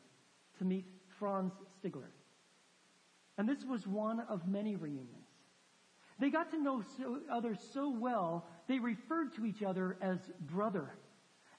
to 0.58 0.64
meet 0.64 0.84
Franz 1.20 1.52
Stigler. 1.78 2.10
And 3.38 3.48
this 3.48 3.64
was 3.64 3.86
one 3.86 4.18
of 4.28 4.48
many 4.48 4.74
reunions. 4.74 5.28
They 6.18 6.30
got 6.30 6.50
to 6.50 6.60
know 6.60 6.82
so, 6.98 7.20
others 7.30 7.58
so 7.72 7.88
well, 7.88 8.46
they 8.66 8.80
referred 8.80 9.36
to 9.36 9.46
each 9.46 9.62
other 9.62 9.96
as 10.02 10.18
brother. 10.40 10.90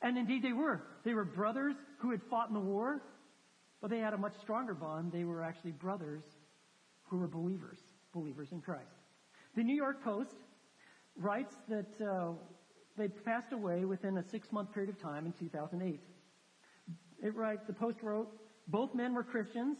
And 0.01 0.17
indeed 0.17 0.43
they 0.43 0.53
were. 0.53 0.83
They 1.05 1.13
were 1.13 1.23
brothers 1.23 1.75
who 1.99 2.11
had 2.11 2.21
fought 2.29 2.49
in 2.49 2.53
the 2.53 2.59
war, 2.59 3.01
but 3.79 3.89
they 3.89 3.99
had 3.99 4.13
a 4.13 4.17
much 4.17 4.33
stronger 4.41 4.73
bond. 4.73 5.13
They 5.13 5.23
were 5.23 5.41
actually 5.41 5.71
brothers 5.71 6.23
who 7.03 7.17
were 7.17 7.27
believers, 7.27 7.79
believers 8.13 8.49
in 8.51 8.59
Christ. 8.59 8.91
The 9.55 9.63
New 9.63 9.75
York 9.75 10.03
Post 10.03 10.35
writes 11.17 11.56
that 11.67 12.01
uh, 12.01 12.34
they 12.97 13.08
passed 13.08 13.51
away 13.51 13.86
within 13.86 14.17
a 14.17 14.23
six 14.23 14.51
month 14.51 14.73
period 14.73 14.89
of 14.89 15.01
time 15.01 15.25
in 15.25 15.34
2008. 15.34 15.99
It 17.23 17.36
writes, 17.36 17.63
the 17.65 17.73
Post 17.73 17.99
wrote, 18.01 18.30
both 18.67 18.93
men 18.93 19.13
were 19.13 19.23
Christians 19.23 19.78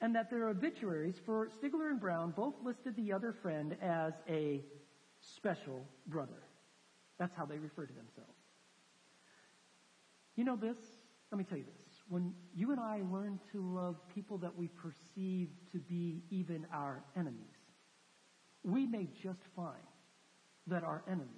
and 0.00 0.14
that 0.14 0.30
their 0.30 0.48
obituaries 0.48 1.16
for 1.24 1.48
Stigler 1.48 1.90
and 1.90 2.00
Brown 2.00 2.32
both 2.34 2.54
listed 2.62 2.96
the 2.96 3.12
other 3.12 3.32
friend 3.42 3.76
as 3.82 4.14
a 4.28 4.62
special 5.20 5.84
brother. 6.06 6.42
That's 7.18 7.34
how 7.36 7.44
they 7.44 7.58
refer 7.58 7.86
to 7.86 7.92
themselves. 7.92 8.38
You 10.36 10.44
know 10.44 10.56
this? 10.56 10.78
Let 11.30 11.38
me 11.38 11.44
tell 11.44 11.58
you 11.58 11.64
this. 11.64 11.94
When 12.08 12.32
you 12.54 12.70
and 12.72 12.80
I 12.80 13.02
learn 13.12 13.38
to 13.52 13.62
love 13.62 13.96
people 14.14 14.38
that 14.38 14.56
we 14.56 14.68
perceive 14.68 15.50
to 15.72 15.78
be 15.78 16.22
even 16.30 16.66
our 16.72 17.04
enemies, 17.16 17.44
we 18.64 18.86
may 18.86 19.06
just 19.22 19.40
find 19.54 19.76
that 20.66 20.84
our 20.84 21.02
enemies 21.06 21.28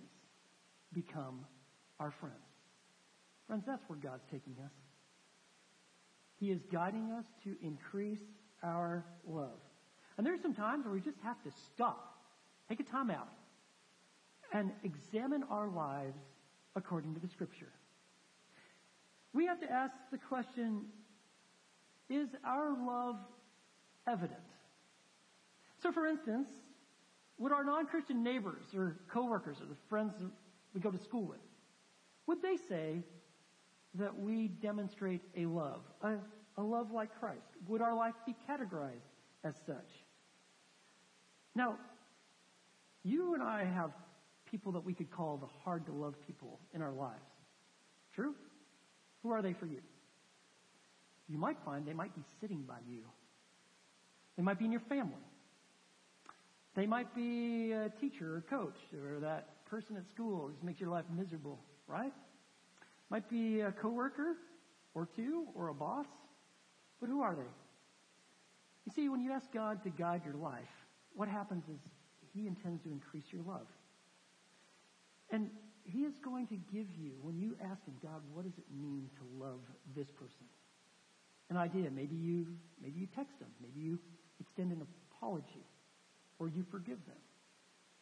become 0.92 1.44
our 2.00 2.10
friends. 2.10 2.36
Friends, 3.46 3.64
that's 3.66 3.82
where 3.88 3.98
God's 3.98 4.24
taking 4.30 4.54
us. 4.64 4.72
He 6.38 6.50
is 6.50 6.60
guiding 6.72 7.12
us 7.12 7.24
to 7.44 7.54
increase 7.62 8.22
our 8.62 9.04
love. 9.26 9.60
And 10.16 10.26
there 10.26 10.34
are 10.34 10.42
some 10.42 10.54
times 10.54 10.84
where 10.84 10.94
we 10.94 11.00
just 11.00 11.18
have 11.22 11.42
to 11.44 11.50
stop, 11.72 12.18
take 12.68 12.80
a 12.80 12.84
time 12.84 13.10
out, 13.10 13.28
and 14.52 14.70
examine 14.84 15.44
our 15.50 15.68
lives 15.68 16.18
according 16.76 17.14
to 17.14 17.20
the 17.20 17.28
scripture. 17.28 17.72
We 19.32 19.46
have 19.46 19.60
to 19.60 19.70
ask 19.70 19.94
the 20.10 20.18
question, 20.18 20.86
is 22.10 22.28
our 22.44 22.76
love 22.86 23.16
evident? 24.06 24.38
So 25.82 25.90
for 25.92 26.06
instance, 26.06 26.48
would 27.38 27.52
our 27.52 27.64
non-Christian 27.64 28.22
neighbors 28.22 28.64
or 28.74 28.96
coworkers 29.12 29.56
or 29.60 29.66
the 29.66 29.76
friends 29.88 30.12
we 30.74 30.80
go 30.80 30.90
to 30.90 30.98
school 30.98 31.26
with, 31.26 31.40
would 32.26 32.40
they 32.40 32.56
say 32.68 33.02
that 33.94 34.18
we 34.18 34.48
demonstrate 34.48 35.20
a 35.36 35.46
love, 35.46 35.82
a 36.02 36.16
a 36.58 36.62
love 36.62 36.90
like 36.90 37.08
Christ? 37.18 37.46
Would 37.68 37.80
our 37.80 37.94
life 37.94 38.14
be 38.26 38.34
categorized 38.48 39.08
as 39.44 39.54
such? 39.66 39.88
Now, 41.54 41.76
you 43.04 43.34
and 43.34 43.42
I 43.42 43.64
have 43.64 43.90
people 44.50 44.72
that 44.72 44.84
we 44.84 44.94
could 44.94 45.10
call 45.10 45.36
the 45.38 45.48
hard 45.64 45.86
to 45.86 45.92
love 45.92 46.14
people 46.26 46.60
in 46.74 46.82
our 46.82 46.92
lives. 46.92 47.20
True? 48.14 48.34
Who 49.22 49.30
are 49.30 49.42
they 49.42 49.54
for 49.54 49.66
you? 49.66 49.80
You 51.28 51.38
might 51.38 51.56
find 51.64 51.86
they 51.86 51.94
might 51.94 52.14
be 52.14 52.22
sitting 52.40 52.62
by 52.62 52.78
you. 52.88 53.02
They 54.36 54.42
might 54.42 54.58
be 54.58 54.66
in 54.66 54.72
your 54.72 54.82
family. 54.88 55.14
They 56.74 56.86
might 56.86 57.14
be 57.14 57.72
a 57.72 57.90
teacher 58.00 58.36
or 58.36 58.40
coach 58.42 58.76
or 58.94 59.20
that 59.20 59.66
person 59.66 59.96
at 59.96 60.08
school 60.08 60.50
who 60.58 60.66
makes 60.66 60.80
your 60.80 60.90
life 60.90 61.04
miserable, 61.14 61.58
right? 61.86 62.12
Might 63.10 63.28
be 63.28 63.60
a 63.60 63.72
coworker 63.72 64.36
or 64.94 65.08
two 65.14 65.46
or 65.54 65.68
a 65.68 65.74
boss. 65.74 66.06
But 67.00 67.08
who 67.08 67.20
are 67.20 67.34
they? 67.34 67.42
You 68.86 68.92
see, 68.94 69.08
when 69.08 69.20
you 69.20 69.32
ask 69.32 69.52
God 69.52 69.82
to 69.84 69.90
guide 69.90 70.22
your 70.24 70.34
life, 70.34 70.70
what 71.14 71.28
happens 71.28 71.64
is 71.68 71.80
He 72.32 72.46
intends 72.46 72.82
to 72.84 72.90
increase 72.90 73.24
your 73.30 73.42
love. 73.42 73.66
And 75.30 75.50
He 75.84 76.00
is 76.00 76.14
going 76.24 76.46
to 76.48 76.56
give 76.72 76.86
you, 76.98 77.12
when 77.20 77.38
you 77.38 77.56
ask 77.62 77.84
Him, 77.84 77.94
God, 78.02 78.22
what 78.32 78.44
does 78.44 78.56
it 78.56 78.64
mean 78.74 79.10
to 79.16 79.44
love 79.44 79.60
this 79.94 80.10
person? 80.10 80.46
An 81.50 81.56
idea. 81.56 81.90
Maybe 81.90 82.16
you, 82.16 82.46
maybe 82.80 83.00
you 83.00 83.06
text 83.14 83.38
them. 83.38 83.50
Maybe 83.60 83.80
you 83.80 83.98
extend 84.40 84.72
an 84.72 84.86
apology. 85.10 85.66
Or 86.42 86.48
you 86.48 86.66
forgive 86.72 86.98
them. 87.06 87.22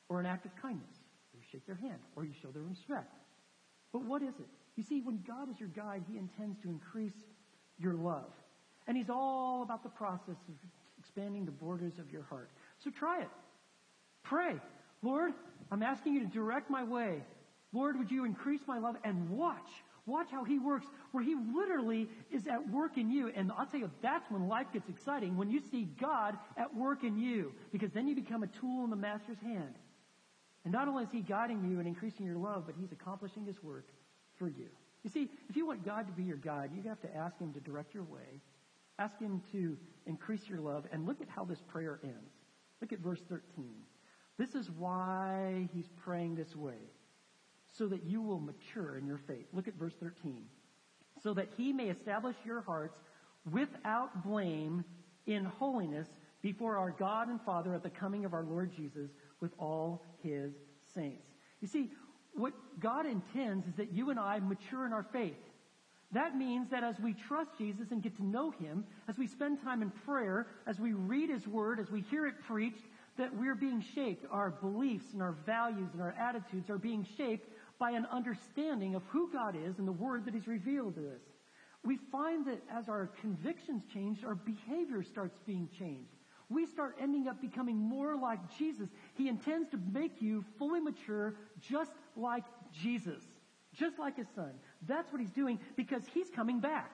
Or 0.09 0.19
an 0.19 0.25
act 0.25 0.47
of 0.47 0.53
kindness. 0.63 0.97
Or 1.35 1.39
you 1.39 1.45
shake 1.53 1.67
their 1.67 1.77
hand. 1.77 1.99
Or 2.17 2.25
you 2.25 2.33
show 2.41 2.49
them 2.49 2.67
respect. 2.71 3.13
But 3.93 4.03
what 4.03 4.23
is 4.23 4.35
it? 4.41 4.49
You 4.77 4.83
see, 4.89 5.03
when 5.03 5.23
God 5.29 5.51
is 5.51 5.61
your 5.61 5.69
guide, 5.69 6.05
He 6.11 6.17
intends 6.17 6.57
to 6.63 6.71
increase 6.71 7.13
your 7.79 7.93
love. 7.93 8.33
And 8.87 8.97
he's 8.97 9.11
all 9.11 9.63
about 9.63 9.83
the 9.83 9.91
process 9.91 10.37
of 10.49 10.55
expanding 10.99 11.45
the 11.45 11.51
borders 11.51 11.93
of 11.99 12.11
your 12.11 12.23
heart. 12.23 12.49
So 12.83 12.91
try 12.91 13.21
it. 13.21 13.29
Pray. 14.23 14.55
Lord, 15.03 15.33
I'm 15.71 15.83
asking 15.83 16.15
you 16.15 16.21
to 16.21 16.27
direct 16.27 16.71
my 16.71 16.83
way. 16.83 17.23
Lord, 17.75 17.99
would 17.99 18.11
you 18.11 18.25
increase 18.25 18.61
my 18.67 18.79
love 18.79 18.97
and 19.05 19.29
watch. 19.29 19.69
Watch 20.07 20.29
how 20.31 20.45
he 20.45 20.59
works, 20.59 20.87
where 21.13 21.23
he 21.23 21.35
literally 21.55 22.09
is 22.31 22.47
at 22.47 22.69
work 22.71 22.99
in 22.99 23.11
you. 23.11 23.31
And 23.35 23.53
I'll 23.57 23.67
tell 23.67 23.81
you, 23.81 23.91
that's 24.03 24.31
when 24.31 24.49
life 24.49 24.67
gets 24.73 24.89
exciting, 24.89 25.37
when 25.37 25.51
you 25.51 25.61
see 25.71 25.89
God 26.01 26.37
at 26.57 26.75
work 26.75 27.05
in 27.05 27.19
you, 27.19 27.53
because 27.73 27.91
then 27.93 28.09
you 28.09 28.15
become 28.15 28.43
a 28.43 28.49
tool 28.49 28.85
in 28.85 28.91
the 28.91 28.97
master's 28.97 29.41
hand. 29.41 29.75
And 30.65 30.73
not 30.73 30.89
only 30.89 31.05
is 31.05 31.11
he 31.11 31.21
guiding 31.21 31.65
you 31.71 31.79
and 31.79 31.89
increasing 31.89 32.27
your 32.27 32.37
love, 32.37 32.65
but 32.67 32.75
he's 32.79 32.93
accomplishing 32.93 33.45
his 33.45 33.63
work 33.63 33.87
for 34.39 34.49
you. 34.49 34.69
You 35.03 35.11
see, 35.11 35.31
if 35.49 35.57
you 35.57 35.67
want 35.67 35.85
God 35.85 36.07
to 36.07 36.13
be 36.13 36.25
your 36.25 36.37
guide, 36.37 36.71
you 36.75 36.83
have 36.89 37.01
to 37.01 37.17
ask 37.17 37.39
him 37.39 37.53
to 37.55 37.61
direct 37.61 37.95
your 37.95 38.05
way 38.05 38.41
Ask 39.01 39.19
Him 39.19 39.43
to 39.53 39.79
increase 40.05 40.47
your 40.47 40.61
love. 40.61 40.85
And 40.93 41.07
look 41.07 41.23
at 41.23 41.29
how 41.29 41.45
this 41.45 41.61
prayer 41.67 41.99
ends. 42.05 42.35
Look 42.83 42.93
at 42.93 42.99
verse 42.99 43.23
13. 43.31 43.41
This 44.37 44.55
is 44.55 44.71
why 44.71 45.69
He's 45.73 45.89
praying 46.05 46.35
this 46.35 46.55
way. 46.55 46.77
So 47.73 47.87
that 47.89 48.05
you 48.05 48.21
will 48.21 48.41
mature 48.41 48.97
in 48.97 49.07
your 49.07 49.21
faith. 49.27 49.47
Look 49.53 49.69
at 49.69 49.75
verse 49.75 49.95
13. 50.01 50.45
So 51.23 51.35
that 51.35 51.49
He 51.57 51.73
may 51.73 51.89
establish 51.89 52.37
your 52.45 52.63
hearts 52.63 52.99
without 53.51 54.25
blame 54.25 54.85
in 55.27 55.45
holiness 55.45 56.09
before 56.43 56.79
our 56.79 56.91
God 56.91 57.29
and 57.29 57.41
Father 57.43 57.75
at 57.75 57.83
the 57.83 57.91
coming 57.91 58.25
of 58.25 58.35
our 58.35 58.43
Lord 58.43 58.75
Jesus 58.75 59.11
with 59.41 59.53
all 59.59 60.03
His 60.23 60.53
saints. 60.95 61.27
You 61.61 61.69
see, 61.69 61.91
what 62.35 62.53
God 62.79 63.07
intends 63.07 63.67
is 63.67 63.75
that 63.75 63.93
you 63.93 64.11
and 64.11 64.19
I 64.19 64.39
mature 64.41 64.87
in 64.87 64.93
our 64.93 65.07
faith. 65.13 65.37
That 66.13 66.37
means 66.37 66.71
that 66.71 66.83
as 66.83 66.99
we 66.99 67.15
trust 67.15 67.51
Jesus 67.57 67.93
and 67.93 68.03
get 68.03 68.17
to 68.17 68.25
know 68.25 68.51
Him, 68.51 68.85
as 69.09 69.17
we 69.17 69.27
spend 69.27 69.63
time 69.63 69.83
in 69.83 69.91
prayer, 69.91 70.49
as 70.67 70.81
we 70.81 70.93
read 70.93 71.31
His 71.31 71.47
Word, 71.47 71.79
as 71.79 71.91
we 71.91 72.01
hear 72.01 72.27
it 72.27 72.35
preached, 72.49 72.85
that 73.17 73.35
we're 73.37 73.55
being 73.55 73.85
shaped. 73.95 74.25
Our 74.31 74.51
beliefs 74.51 75.13
and 75.13 75.23
our 75.23 75.37
values 75.47 75.91
and 75.93 76.03
our 76.03 76.15
attitudes 76.19 76.71
are 76.71 76.79
being 76.79 77.07
shaped 77.17 77.49
by 77.81 77.93
an 77.93 78.07
understanding 78.13 78.95
of 78.95 79.03
who 79.09 79.33
God 79.33 79.57
is 79.57 79.79
and 79.79 79.89
the 79.89 79.93
Word 79.93 80.27
that 80.27 80.35
He's 80.35 80.47
revealed 80.47 80.95
to 80.97 81.09
us. 81.09 81.23
We 81.83 81.99
find 82.13 82.47
that 82.47 82.63
as 82.71 82.89
our 82.91 83.11
convictions 83.23 83.83
change, 83.93 84.23
our 84.23 84.35
behavior 84.35 85.03
starts 85.03 85.39
being 85.47 85.69
changed. 85.79 86.13
We 86.51 86.67
start 86.67 86.97
ending 87.01 87.27
up 87.27 87.41
becoming 87.41 87.77
more 87.77 88.17
like 88.17 88.39
Jesus. 88.59 88.89
He 89.15 89.29
intends 89.29 89.71
to 89.71 89.79
make 89.93 90.21
you 90.21 90.45
fully 90.59 90.81
mature 90.81 91.35
just 91.71 91.93
like 92.17 92.45
Jesus, 92.83 93.23
just 93.73 93.99
like 93.99 94.19
His 94.19 94.27
Son. 94.35 94.53
That's 94.87 95.11
what 95.11 95.21
He's 95.23 95.31
doing 95.31 95.59
because 95.77 96.03
He's 96.13 96.29
coming 96.37 96.61
back. 96.61 96.93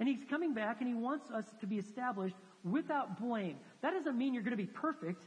And 0.00 0.08
He's 0.08 0.24
coming 0.28 0.54
back 0.54 0.80
and 0.80 0.88
He 0.88 0.94
wants 0.94 1.30
us 1.30 1.44
to 1.60 1.66
be 1.66 1.76
established 1.76 2.36
without 2.64 3.20
blame. 3.20 3.58
That 3.82 3.92
doesn't 3.92 4.18
mean 4.18 4.34
you're 4.34 4.42
going 4.42 4.56
to 4.56 4.62
be 4.62 4.66
perfect 4.66 5.22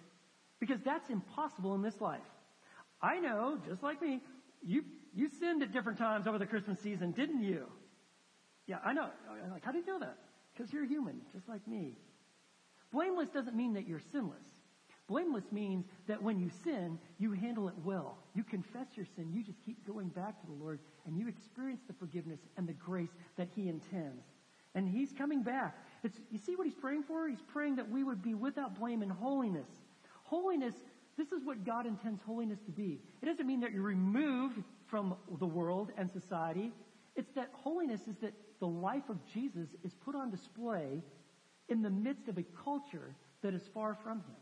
because 0.59 0.79
that's 0.83 1.09
impossible 1.09 1.73
in 1.75 1.81
this 1.81 2.01
life. 2.01 2.21
I 3.01 3.19
know, 3.19 3.59
just 3.67 3.83
like 3.83 4.01
me, 4.01 4.21
you, 4.65 4.83
you 5.13 5.29
sinned 5.39 5.63
at 5.63 5.71
different 5.71 5.97
times 5.97 6.27
over 6.27 6.37
the 6.37 6.45
Christmas 6.45 6.79
season, 6.79 7.11
didn't 7.11 7.43
you? 7.43 7.65
Yeah, 8.67 8.77
I 8.83 8.93
know. 8.93 9.09
I'm 9.29 9.51
like, 9.51 9.63
how 9.63 9.71
do 9.71 9.79
you 9.79 9.85
know 9.85 9.99
that? 9.99 10.17
Because 10.53 10.71
you're 10.71 10.85
human, 10.85 11.21
just 11.33 11.49
like 11.49 11.67
me. 11.67 11.97
Blameless 12.91 13.29
doesn't 13.29 13.55
mean 13.55 13.73
that 13.73 13.87
you're 13.87 14.01
sinless. 14.11 14.45
Blameless 15.07 15.51
means 15.51 15.85
that 16.07 16.21
when 16.21 16.39
you 16.39 16.49
sin, 16.63 16.97
you 17.19 17.33
handle 17.33 17.67
it 17.67 17.73
well. 17.83 18.17
You 18.35 18.43
confess 18.43 18.87
your 18.95 19.05
sin. 19.15 19.33
You 19.33 19.43
just 19.43 19.57
keep 19.65 19.85
going 19.85 20.07
back 20.09 20.39
to 20.39 20.47
the 20.47 20.53
Lord 20.53 20.79
and 21.05 21.17
you 21.17 21.27
experience 21.27 21.81
the 21.87 21.93
forgiveness 21.93 22.39
and 22.55 22.67
the 22.67 22.73
grace 22.73 23.11
that 23.35 23.49
He 23.53 23.67
intends. 23.67 24.23
And 24.75 24.87
He's 24.87 25.11
coming 25.11 25.43
back. 25.43 25.77
It's, 26.03 26.17
you 26.31 26.39
see 26.39 26.55
what 26.55 26.65
He's 26.65 26.75
praying 26.75 27.03
for? 27.03 27.27
He's 27.27 27.41
praying 27.51 27.75
that 27.75 27.89
we 27.89 28.03
would 28.03 28.21
be 28.23 28.33
without 28.33 28.79
blame 28.79 29.03
in 29.03 29.09
holiness. 29.09 29.67
Holiness, 30.23 30.75
this 31.17 31.31
is 31.31 31.43
what 31.43 31.65
God 31.65 31.85
intends 31.85 32.21
holiness 32.25 32.59
to 32.65 32.71
be. 32.71 32.99
It 33.21 33.25
doesn't 33.25 33.45
mean 33.45 33.59
that 33.61 33.71
you're 33.71 33.83
removed 33.83 34.61
from 34.87 35.15
the 35.39 35.45
world 35.45 35.91
and 35.97 36.11
society. 36.11 36.71
It's 37.15 37.31
that 37.35 37.49
holiness 37.53 38.01
is 38.07 38.15
that 38.21 38.33
the 38.59 38.67
life 38.67 39.09
of 39.09 39.17
Jesus 39.33 39.69
is 39.83 39.93
put 39.93 40.15
on 40.15 40.31
display 40.31 41.03
in 41.69 41.81
the 41.81 41.89
midst 41.89 42.27
of 42.27 42.37
a 42.37 42.43
culture 42.63 43.15
that 43.41 43.53
is 43.53 43.61
far 43.73 43.97
from 44.03 44.17
Him. 44.19 44.35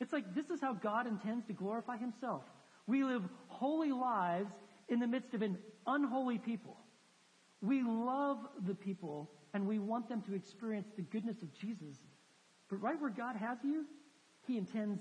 It's 0.00 0.12
like 0.12 0.34
this 0.34 0.50
is 0.50 0.60
how 0.60 0.74
God 0.74 1.06
intends 1.06 1.46
to 1.46 1.52
glorify 1.52 1.96
Himself. 1.96 2.42
We 2.86 3.02
live 3.02 3.22
holy 3.48 3.92
lives 3.92 4.52
in 4.88 5.00
the 5.00 5.06
midst 5.06 5.34
of 5.34 5.42
an 5.42 5.58
unholy 5.86 6.38
people. 6.38 6.76
We 7.60 7.82
love 7.82 8.38
the 8.66 8.74
people 8.74 9.30
and 9.54 9.66
we 9.66 9.78
want 9.78 10.08
them 10.08 10.22
to 10.22 10.34
experience 10.34 10.88
the 10.96 11.02
goodness 11.02 11.42
of 11.42 11.52
Jesus. 11.54 11.96
But 12.68 12.82
right 12.82 13.00
where 13.00 13.10
God 13.10 13.36
has 13.36 13.58
you, 13.64 13.86
He 14.46 14.58
intends 14.58 15.00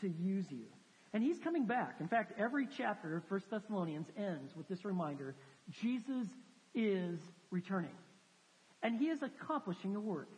to 0.00 0.08
use 0.08 0.46
you. 0.50 0.66
And 1.12 1.22
He's 1.22 1.38
coming 1.38 1.66
back. 1.66 1.96
In 2.00 2.08
fact, 2.08 2.38
every 2.38 2.68
chapter 2.76 3.16
of 3.16 3.22
1 3.28 3.40
Thessalonians 3.50 4.06
ends 4.16 4.54
with 4.56 4.68
this 4.68 4.84
reminder 4.84 5.34
Jesus 5.82 6.26
is 6.74 7.18
returning. 7.50 7.94
And 8.82 8.98
He 8.98 9.06
is 9.06 9.20
accomplishing 9.22 9.96
a 9.96 10.00
work. 10.00 10.28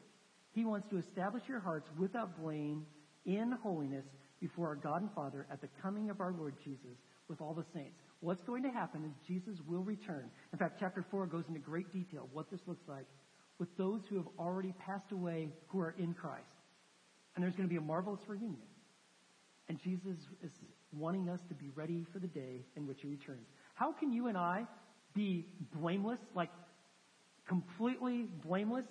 He 0.53 0.65
wants 0.65 0.89
to 0.89 0.99
establish 0.99 1.43
your 1.49 1.61
hearts 1.61 1.89
without 1.99 2.41
blame 2.41 2.87
in 3.27 3.53
holiness 3.63 4.05
before 4.41 4.69
our 4.69 4.77
God 4.77 5.03
and 5.03 5.13
Father 5.13 5.47
at 5.51 5.61
the 5.61 5.69
coming 5.83 6.11
of 6.11 6.21
our 6.21 6.33
Lord 6.33 6.55
Jesus 6.65 6.97
with 7.29 7.41
all 7.41 7.55
the 7.55 7.65
saints. 7.75 7.99
What's 8.21 8.43
going 8.43 8.63
to 8.63 8.71
happen 8.71 9.05
is 9.05 9.13
Jesus 9.27 9.61
will 9.67 9.83
return. 9.83 10.31
In 10.53 10.59
fact, 10.59 10.79
chapter 10.81 11.05
4 11.11 11.27
goes 11.27 11.45
into 11.49 11.61
great 11.61 11.93
detail 11.93 12.29
what 12.33 12.51
this 12.51 12.61
looks 12.67 12.89
like 12.89 13.07
with 13.59 13.69
those 13.77 14.01
who 14.09 14.17
have 14.17 14.29
already 14.39 14.73
passed 14.79 15.13
away 15.13 15.51
who 15.69 15.81
are 15.81 15.95
in 15.99 16.15
Christ. 16.15 16.45
And 17.35 17.43
there's 17.43 17.55
going 17.55 17.69
to 17.69 17.73
be 17.73 17.79
a 17.79 17.81
marvelous 17.81 18.21
reunion. 18.27 18.63
And 19.69 19.79
Jesus 19.79 20.17
is 20.43 20.53
wanting 20.93 21.29
us 21.29 21.41
to 21.49 21.55
be 21.55 21.71
ready 21.75 22.07
for 22.13 22.19
the 22.19 22.27
day 22.27 22.65
in 22.77 22.87
which 22.87 23.03
he 23.03 23.09
returns. 23.09 23.47
How 23.75 23.93
can 23.93 24.13
you 24.13 24.29
and 24.29 24.37
I 24.37 24.67
be 25.15 25.47
blameless, 25.75 26.21
like 26.35 26.51
completely 27.47 28.29
blameless 28.45 28.87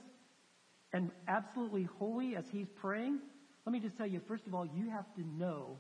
and 0.94 1.12
absolutely 1.28 1.84
holy 1.98 2.36
as 2.36 2.46
he's 2.52 2.68
praying? 2.76 3.20
Let 3.66 3.74
me 3.74 3.80
just 3.80 3.98
tell 3.98 4.08
you, 4.08 4.22
first 4.28 4.46
of 4.48 4.54
all, 4.54 4.66
you 4.66 4.90
have 4.90 5.14
to 5.16 5.22
know 5.38 5.78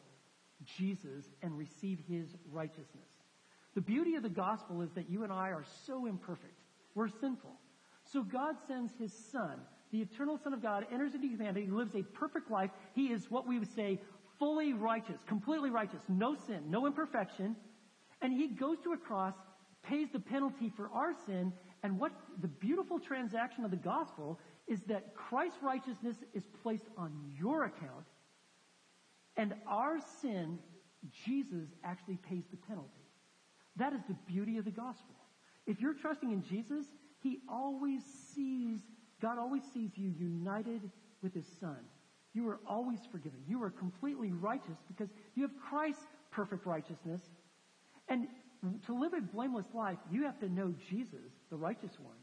Jesus 0.77 1.25
and 1.41 1.57
receive 1.57 1.99
his 2.09 2.35
righteousness. 2.51 3.07
The 3.75 3.81
beauty 3.81 4.15
of 4.15 4.23
the 4.23 4.29
gospel 4.29 4.81
is 4.81 4.89
that 4.95 5.09
you 5.09 5.23
and 5.23 5.31
I 5.31 5.49
are 5.49 5.63
so 5.85 6.07
imperfect. 6.07 6.59
We're 6.95 7.09
sinful. 7.21 7.51
So 8.11 8.23
God 8.23 8.55
sends 8.67 8.91
his 8.97 9.13
son, 9.31 9.59
the 9.91 10.01
eternal 10.01 10.39
son 10.43 10.53
of 10.53 10.61
God, 10.61 10.87
enters 10.91 11.13
into 11.13 11.27
humanity, 11.27 11.67
lives 11.69 11.93
a 11.93 12.01
perfect 12.01 12.49
life. 12.49 12.71
He 12.93 13.07
is 13.07 13.29
what 13.29 13.47
we 13.47 13.59
would 13.59 13.73
say 13.75 13.99
fully 14.39 14.73
righteous, 14.73 15.21
completely 15.27 15.69
righteous, 15.69 16.01
no 16.07 16.35
sin, 16.35 16.63
no 16.69 16.85
imperfection. 16.85 17.55
And 18.21 18.33
he 18.33 18.47
goes 18.47 18.77
to 18.83 18.93
a 18.93 18.97
cross, 18.97 19.33
pays 19.83 20.07
the 20.11 20.19
penalty 20.19 20.71
for 20.75 20.89
our 20.93 21.13
sin, 21.25 21.53
and 21.83 21.99
what 21.99 22.11
the 22.41 22.47
beautiful 22.47 22.99
transaction 22.99 23.63
of 23.63 23.71
the 23.71 23.77
gospel 23.77 24.39
is 24.67 24.81
that 24.87 25.15
Christ's 25.15 25.61
righteousness 25.61 26.17
is 26.33 26.43
placed 26.61 26.87
on 26.97 27.13
your 27.39 27.65
account, 27.65 28.05
and 29.37 29.53
our 29.67 29.97
sin, 30.21 30.57
Jesus 31.25 31.69
actually 31.83 32.17
pays 32.17 32.43
the 32.49 32.57
penalty. 32.57 32.89
That 33.75 33.93
is 33.93 34.01
the 34.07 34.15
beauty 34.25 34.57
of 34.57 34.65
the 34.65 34.71
gospel. 34.71 35.15
If 35.67 35.79
you're 35.79 35.93
trusting 35.93 36.31
in 36.31 36.43
Jesus, 36.43 36.85
he 37.21 37.39
always 37.49 38.01
sees, 38.33 38.79
God 39.21 39.37
always 39.37 39.63
sees 39.73 39.91
you 39.95 40.11
united 40.17 40.89
with 41.21 41.33
His 41.33 41.45
Son. 41.59 41.77
You 42.37 42.47
are 42.49 42.59
always 42.69 42.99
forgiven. 43.11 43.39
You 43.47 43.63
are 43.63 43.71
completely 43.71 44.31
righteous 44.31 44.77
because 44.87 45.09
you 45.33 45.41
have 45.41 45.51
Christ's 45.71 46.05
perfect 46.29 46.67
righteousness. 46.67 47.19
And 48.09 48.27
to 48.85 48.93
live 48.93 49.13
a 49.13 49.21
blameless 49.21 49.65
life, 49.73 49.97
you 50.11 50.23
have 50.25 50.39
to 50.41 50.47
know 50.47 50.71
Jesus, 50.87 51.31
the 51.49 51.55
righteous 51.55 51.93
one. 51.99 52.19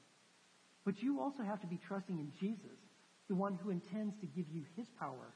But 0.85 1.03
you 1.03 1.21
also 1.21 1.43
have 1.43 1.61
to 1.63 1.67
be 1.67 1.81
trusting 1.89 2.17
in 2.17 2.31
Jesus, 2.39 2.79
the 3.29 3.35
one 3.35 3.59
who 3.61 3.71
intends 3.71 4.15
to 4.21 4.27
give 4.27 4.45
you 4.53 4.63
His 4.77 4.87
power 5.01 5.35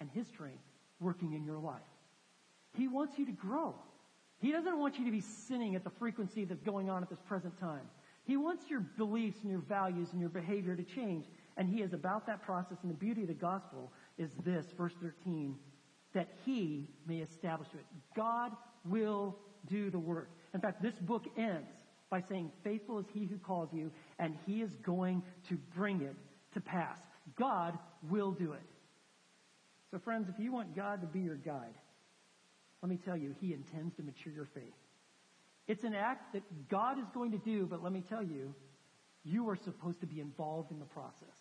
and 0.00 0.10
His 0.10 0.26
strength 0.26 0.64
working 1.00 1.32
in 1.32 1.42
your 1.42 1.58
life. 1.58 1.80
He 2.76 2.88
wants 2.88 3.18
you 3.18 3.24
to 3.24 3.32
grow. 3.32 3.74
He 4.42 4.52
doesn't 4.52 4.78
want 4.78 4.98
you 4.98 5.06
to 5.06 5.10
be 5.10 5.22
sinning 5.22 5.76
at 5.76 5.82
the 5.82 5.92
frequency 5.98 6.44
that's 6.44 6.60
going 6.60 6.90
on 6.90 7.02
at 7.02 7.08
this 7.08 7.22
present 7.26 7.58
time. 7.58 7.88
He 8.24 8.36
wants 8.36 8.68
your 8.68 8.80
beliefs 8.80 9.38
and 9.42 9.50
your 9.50 9.62
values 9.62 10.08
and 10.12 10.20
your 10.20 10.28
behavior 10.28 10.76
to 10.76 10.82
change. 10.82 11.24
And 11.56 11.68
He 11.68 11.82
is 11.82 11.94
about 11.94 12.26
that 12.26 12.42
process. 12.42 12.78
And 12.82 12.90
the 12.90 12.96
beauty 12.96 13.22
of 13.22 13.28
the 13.28 13.34
gospel 13.34 13.90
is 14.20 14.30
this, 14.44 14.66
verse 14.76 14.92
13, 15.02 15.56
that 16.12 16.28
He 16.44 16.88
may 17.06 17.18
establish 17.18 17.68
it. 17.72 17.84
God 18.14 18.52
will 18.84 19.36
do 19.66 19.90
the 19.90 19.98
work. 19.98 20.28
In 20.52 20.60
fact, 20.60 20.82
this 20.82 20.94
book 20.94 21.24
ends 21.38 21.72
by 22.10 22.20
saying, 22.28 22.52
Faithful 22.62 22.98
is 22.98 23.06
He 23.14 23.24
who 23.24 23.38
calls 23.38 23.70
you, 23.72 23.90
and 24.18 24.36
He 24.46 24.60
is 24.60 24.70
going 24.82 25.22
to 25.48 25.56
bring 25.74 26.02
it 26.02 26.14
to 26.52 26.60
pass. 26.60 26.98
God 27.36 27.78
will 28.10 28.32
do 28.32 28.52
it. 28.52 28.60
So, 29.90 29.98
friends, 29.98 30.28
if 30.28 30.38
you 30.38 30.52
want 30.52 30.76
God 30.76 31.00
to 31.00 31.06
be 31.06 31.20
your 31.20 31.36
guide, 31.36 31.74
let 32.82 32.90
me 32.90 32.98
tell 33.02 33.16
you, 33.16 33.34
He 33.40 33.54
intends 33.54 33.94
to 33.96 34.02
mature 34.02 34.32
your 34.32 34.48
faith. 34.54 34.74
It's 35.66 35.84
an 35.84 35.94
act 35.94 36.34
that 36.34 36.42
God 36.68 36.98
is 36.98 37.06
going 37.14 37.32
to 37.32 37.38
do, 37.38 37.66
but 37.66 37.82
let 37.82 37.92
me 37.92 38.02
tell 38.06 38.22
you, 38.22 38.54
you 39.24 39.48
are 39.48 39.56
supposed 39.56 40.00
to 40.00 40.06
be 40.06 40.20
involved 40.20 40.72
in 40.72 40.78
the 40.78 40.84
process. 40.84 41.36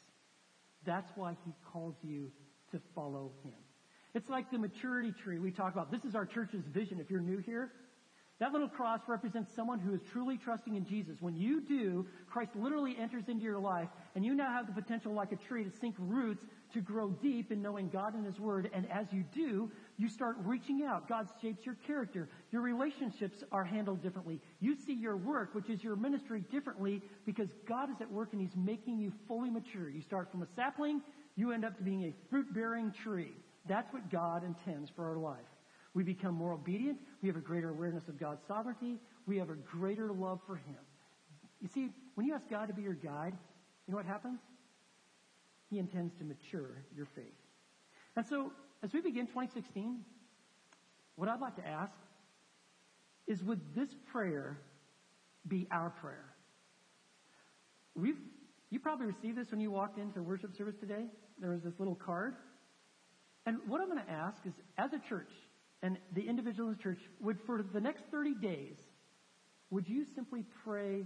That's 0.85 1.09
why 1.15 1.35
He 1.45 1.53
calls 1.73 1.95
you 2.03 2.31
to 2.71 2.79
follow 2.95 3.31
Him. 3.43 3.53
It's 4.13 4.29
like 4.29 4.51
the 4.51 4.57
maturity 4.57 5.11
tree 5.11 5.39
we 5.39 5.51
talk 5.51 5.73
about. 5.73 5.91
This 5.91 6.03
is 6.03 6.15
our 6.15 6.25
church's 6.25 6.65
vision. 6.65 6.99
If 6.99 7.11
you're 7.11 7.21
new 7.21 7.37
here, 7.37 7.71
that 8.39 8.53
little 8.53 8.69
cross 8.69 9.01
represents 9.07 9.53
someone 9.53 9.79
who 9.79 9.93
is 9.93 9.99
truly 10.13 10.37
trusting 10.37 10.75
in 10.75 10.85
Jesus. 10.85 11.17
When 11.19 11.35
you 11.35 11.59
do, 11.59 12.07
Christ 12.29 12.51
literally 12.55 12.95
enters 12.97 13.27
into 13.27 13.43
your 13.43 13.59
life, 13.59 13.89
and 14.15 14.23
you 14.23 14.33
now 14.33 14.49
have 14.49 14.65
the 14.65 14.81
potential, 14.81 15.13
like 15.13 15.33
a 15.33 15.35
tree, 15.35 15.65
to 15.65 15.71
sink 15.81 15.95
roots, 15.99 16.45
to 16.73 16.79
grow 16.79 17.09
deep 17.09 17.51
in 17.51 17.61
knowing 17.61 17.89
God 17.89 18.13
and 18.13 18.25
His 18.25 18.39
Word. 18.39 18.69
And 18.73 18.89
as 18.89 19.07
you 19.11 19.25
do, 19.33 19.69
you 19.97 20.07
start 20.07 20.37
reaching 20.45 20.83
out. 20.83 21.09
God 21.09 21.27
shapes 21.41 21.65
your 21.65 21.75
character. 21.85 22.29
Your 22.51 22.61
relationships 22.61 23.43
are 23.51 23.65
handled 23.65 24.01
differently. 24.01 24.39
You 24.61 24.77
see 24.85 24.93
your 24.93 25.17
work, 25.17 25.53
which 25.53 25.69
is 25.69 25.83
your 25.83 25.97
ministry, 25.97 26.45
differently 26.49 27.01
because 27.25 27.49
God 27.67 27.89
is 27.89 27.97
at 27.99 28.09
work 28.09 28.29
and 28.31 28.39
He's 28.39 28.55
making 28.55 28.99
you 28.99 29.11
fully 29.27 29.49
mature. 29.49 29.89
You 29.89 30.01
start 30.01 30.31
from 30.31 30.43
a 30.43 30.47
sapling, 30.55 31.01
you 31.39 31.51
end 31.51 31.65
up 31.65 31.73
being 31.83 32.03
a 32.03 32.13
fruit 32.29 32.53
bearing 32.53 32.91
tree. 32.91 33.33
That's 33.67 33.91
what 33.93 34.09
God 34.09 34.43
intends 34.43 34.89
for 34.89 35.05
our 35.05 35.17
life. 35.17 35.37
We 35.93 36.03
become 36.03 36.35
more 36.35 36.53
obedient. 36.53 36.99
We 37.21 37.27
have 37.29 37.35
a 37.35 37.41
greater 37.41 37.69
awareness 37.69 38.07
of 38.07 38.19
God's 38.19 38.41
sovereignty. 38.47 38.97
We 39.25 39.37
have 39.37 39.49
a 39.49 39.55
greater 39.55 40.11
love 40.11 40.39
for 40.45 40.55
Him. 40.55 40.77
You 41.61 41.67
see, 41.67 41.89
when 42.15 42.25
you 42.27 42.33
ask 42.33 42.49
God 42.49 42.67
to 42.67 42.73
be 42.73 42.81
your 42.81 42.93
guide, 42.93 43.33
you 43.87 43.91
know 43.91 43.97
what 43.97 44.05
happens? 44.05 44.39
He 45.69 45.79
intends 45.79 46.13
to 46.19 46.23
mature 46.23 46.83
your 46.95 47.05
faith. 47.15 47.25
And 48.15 48.25
so, 48.25 48.51
as 48.83 48.93
we 48.93 49.01
begin 49.01 49.27
2016, 49.27 49.99
what 51.15 51.29
I'd 51.29 51.41
like 51.41 51.55
to 51.57 51.67
ask 51.67 51.93
is 53.27 53.43
would 53.43 53.61
this 53.75 53.89
prayer 54.11 54.59
be 55.47 55.67
our 55.71 55.89
prayer? 55.89 56.29
we've, 57.99 58.17
you 58.69 58.79
probably 58.79 59.07
received 59.07 59.37
this 59.37 59.51
when 59.51 59.59
you 59.59 59.71
walked 59.71 59.97
into 59.97 60.21
worship 60.21 60.55
service 60.55 60.75
today. 60.79 61.05
There 61.39 61.51
was 61.51 61.61
this 61.61 61.73
little 61.79 61.95
card. 61.95 62.35
And 63.45 63.57
what 63.67 63.81
I'm 63.81 63.89
going 63.89 64.03
to 64.03 64.11
ask 64.11 64.37
is, 64.45 64.53
as 64.77 64.91
a 64.93 64.99
church, 65.09 65.31
and 65.81 65.97
the 66.13 66.21
individual 66.21 66.69
in 66.69 66.75
the 66.75 66.83
church, 66.83 66.99
would 67.21 67.37
for 67.45 67.63
the 67.73 67.79
next 67.79 68.03
30 68.11 68.35
days, 68.35 68.75
would 69.69 69.87
you 69.87 70.05
simply 70.15 70.43
pray 70.63 71.03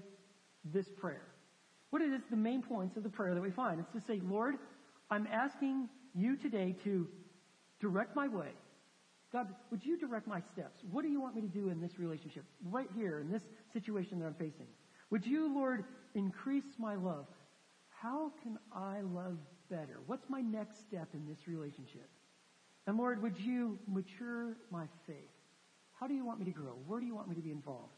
this 0.65 0.87
prayer? 0.97 1.27
What 1.91 2.01
is 2.01 2.11
the 2.29 2.37
main 2.37 2.63
points 2.63 2.97
of 2.97 3.03
the 3.03 3.09
prayer 3.09 3.35
that 3.35 3.41
we 3.41 3.51
find? 3.51 3.79
It's 3.79 3.91
to 3.91 4.01
say, 4.11 4.19
Lord, 4.23 4.55
I'm 5.11 5.27
asking 5.27 5.89
you 6.15 6.37
today 6.37 6.75
to 6.83 7.07
direct 7.79 8.15
my 8.15 8.27
way. 8.27 8.49
God, 9.31 9.47
would 9.71 9.83
you 9.83 9.97
direct 9.97 10.27
my 10.27 10.41
steps? 10.53 10.79
What 10.91 11.03
do 11.03 11.09
you 11.09 11.19
want 11.19 11.35
me 11.35 11.41
to 11.41 11.47
do 11.47 11.69
in 11.69 11.81
this 11.81 11.97
relationship? 11.97 12.45
Right 12.69 12.89
here, 12.95 13.19
in 13.19 13.31
this 13.31 13.43
situation 13.73 14.19
that 14.19 14.25
I'm 14.25 14.35
facing. 14.35 14.67
Would 15.09 15.25
you, 15.25 15.53
Lord, 15.53 15.83
increase 16.15 16.63
my 16.77 16.95
love? 16.95 17.25
How 17.89 18.31
can 18.41 18.57
I 18.71 19.01
love 19.01 19.37
better? 19.73 19.99
What's 20.05 20.29
my 20.29 20.41
next 20.41 20.79
step 20.81 21.09
in 21.13 21.25
this 21.25 21.47
relationship? 21.47 22.07
And 22.85 22.97
Lord, 22.97 23.21
would 23.23 23.39
you 23.39 23.79
mature 23.87 24.57
my 24.69 24.85
faith? 25.07 25.15
How 25.99 26.05
do 26.07 26.13
you 26.13 26.25
want 26.25 26.39
me 26.39 26.45
to 26.45 26.51
grow? 26.51 26.75
Where 26.85 26.99
do 26.99 27.05
you 27.05 27.15
want 27.15 27.27
me 27.27 27.35
to 27.35 27.41
be 27.41 27.51
involved? 27.51 27.93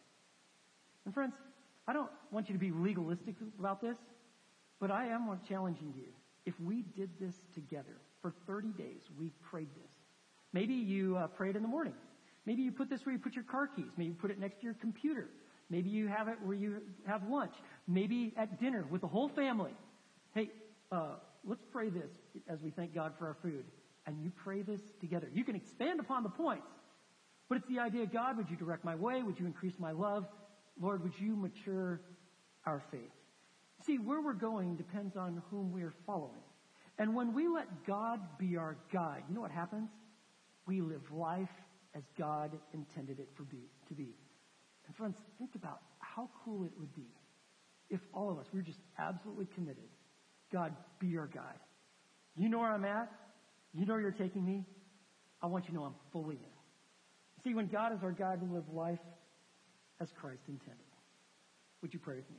And 1.05 1.13
friends, 1.13 1.33
I 1.87 1.93
don't 1.93 2.09
want 2.31 2.47
you 2.49 2.53
to 2.53 2.59
be 2.59 2.71
legalistic 2.71 3.35
about 3.59 3.81
this, 3.81 3.97
but 4.79 4.89
I 4.89 5.07
am 5.07 5.39
challenging 5.47 5.93
you. 5.95 6.07
If 6.45 6.53
we 6.59 6.83
did 6.95 7.09
this 7.19 7.35
together 7.53 7.97
for 8.21 8.33
30 8.47 8.69
days, 8.69 9.01
we 9.19 9.31
prayed 9.49 9.69
this. 9.75 9.91
Maybe 10.53 10.73
you 10.73 11.17
uh, 11.17 11.27
prayed 11.27 11.55
in 11.55 11.61
the 11.61 11.67
morning. 11.67 11.93
Maybe 12.45 12.61
you 12.61 12.71
put 12.71 12.89
this 12.89 13.05
where 13.05 13.13
you 13.13 13.19
put 13.19 13.33
your 13.33 13.43
car 13.43 13.67
keys. 13.67 13.91
Maybe 13.97 14.09
you 14.09 14.15
put 14.15 14.31
it 14.31 14.39
next 14.39 14.59
to 14.59 14.63
your 14.63 14.75
computer. 14.75 15.27
Maybe 15.69 15.89
you 15.89 16.07
have 16.07 16.27
it 16.27 16.37
where 16.43 16.55
you 16.55 16.81
have 17.07 17.27
lunch. 17.27 17.53
Maybe 17.87 18.33
at 18.37 18.59
dinner 18.59 18.85
with 18.89 19.01
the 19.01 19.07
whole 19.07 19.29
family. 19.29 19.71
Hey, 20.33 20.51
uh, 20.91 21.15
let's 21.45 21.63
pray 21.71 21.89
this 21.89 22.11
as 22.47 22.61
we 22.61 22.71
thank 22.71 22.93
God 22.93 23.13
for 23.17 23.27
our 23.27 23.37
food. 23.41 23.65
And 24.07 24.21
you 24.23 24.31
pray 24.43 24.61
this 24.61 24.81
together. 24.99 25.29
You 25.33 25.43
can 25.43 25.55
expand 25.55 25.99
upon 25.99 26.23
the 26.23 26.29
points, 26.29 26.67
but 27.49 27.57
it's 27.57 27.67
the 27.67 27.79
idea 27.79 28.05
God, 28.05 28.37
would 28.37 28.49
you 28.49 28.55
direct 28.55 28.83
my 28.83 28.95
way? 28.95 29.23
Would 29.23 29.39
you 29.39 29.45
increase 29.45 29.79
my 29.79 29.91
love? 29.91 30.25
Lord, 30.79 31.03
would 31.03 31.13
you 31.19 31.35
mature 31.35 32.01
our 32.65 32.83
faith? 32.91 33.01
See, 33.85 33.97
where 33.97 34.21
we're 34.21 34.33
going 34.33 34.75
depends 34.75 35.15
on 35.15 35.41
whom 35.49 35.71
we 35.71 35.83
are 35.83 35.93
following. 36.05 36.41
And 36.97 37.15
when 37.15 37.33
we 37.33 37.47
let 37.47 37.85
God 37.85 38.19
be 38.37 38.57
our 38.57 38.77
guide, 38.91 39.23
you 39.27 39.35
know 39.35 39.41
what 39.41 39.51
happens? 39.51 39.89
We 40.65 40.81
live 40.81 41.01
life 41.11 41.49
as 41.93 42.03
God 42.17 42.51
intended 42.73 43.19
it 43.19 43.29
for 43.35 43.43
be, 43.43 43.69
to 43.87 43.93
be. 43.93 44.15
And 44.87 44.95
friends, 44.95 45.17
think 45.37 45.55
about 45.55 45.81
how 45.99 46.29
cool 46.43 46.63
it 46.63 46.71
would 46.79 46.93
be 46.95 47.07
if 47.89 47.99
all 48.13 48.31
of 48.31 48.37
us 48.37 48.47
were 48.53 48.61
just 48.61 48.79
absolutely 48.97 49.47
committed. 49.53 49.89
God, 50.51 50.73
be 50.99 51.07
your 51.07 51.27
guide. 51.27 51.59
You 52.35 52.49
know 52.49 52.59
where 52.59 52.71
I'm 52.71 52.85
at. 52.85 53.11
You 53.73 53.85
know 53.85 53.93
where 53.93 54.01
you're 54.01 54.11
taking 54.11 54.45
me. 54.45 54.65
I 55.41 55.47
want 55.47 55.65
you 55.65 55.71
to 55.71 55.75
know 55.75 55.83
I'm 55.83 55.95
fully 56.11 56.35
in. 56.35 57.43
See, 57.43 57.53
when 57.53 57.67
God 57.67 57.93
is 57.93 57.99
our 58.03 58.11
guide, 58.11 58.41
we 58.41 58.53
live 58.53 58.63
life 58.73 58.99
as 59.99 60.09
Christ 60.19 60.41
intended. 60.47 60.79
Would 61.81 61.93
you 61.93 61.99
pray 61.99 62.15
with 62.15 62.29
me? 62.29 62.37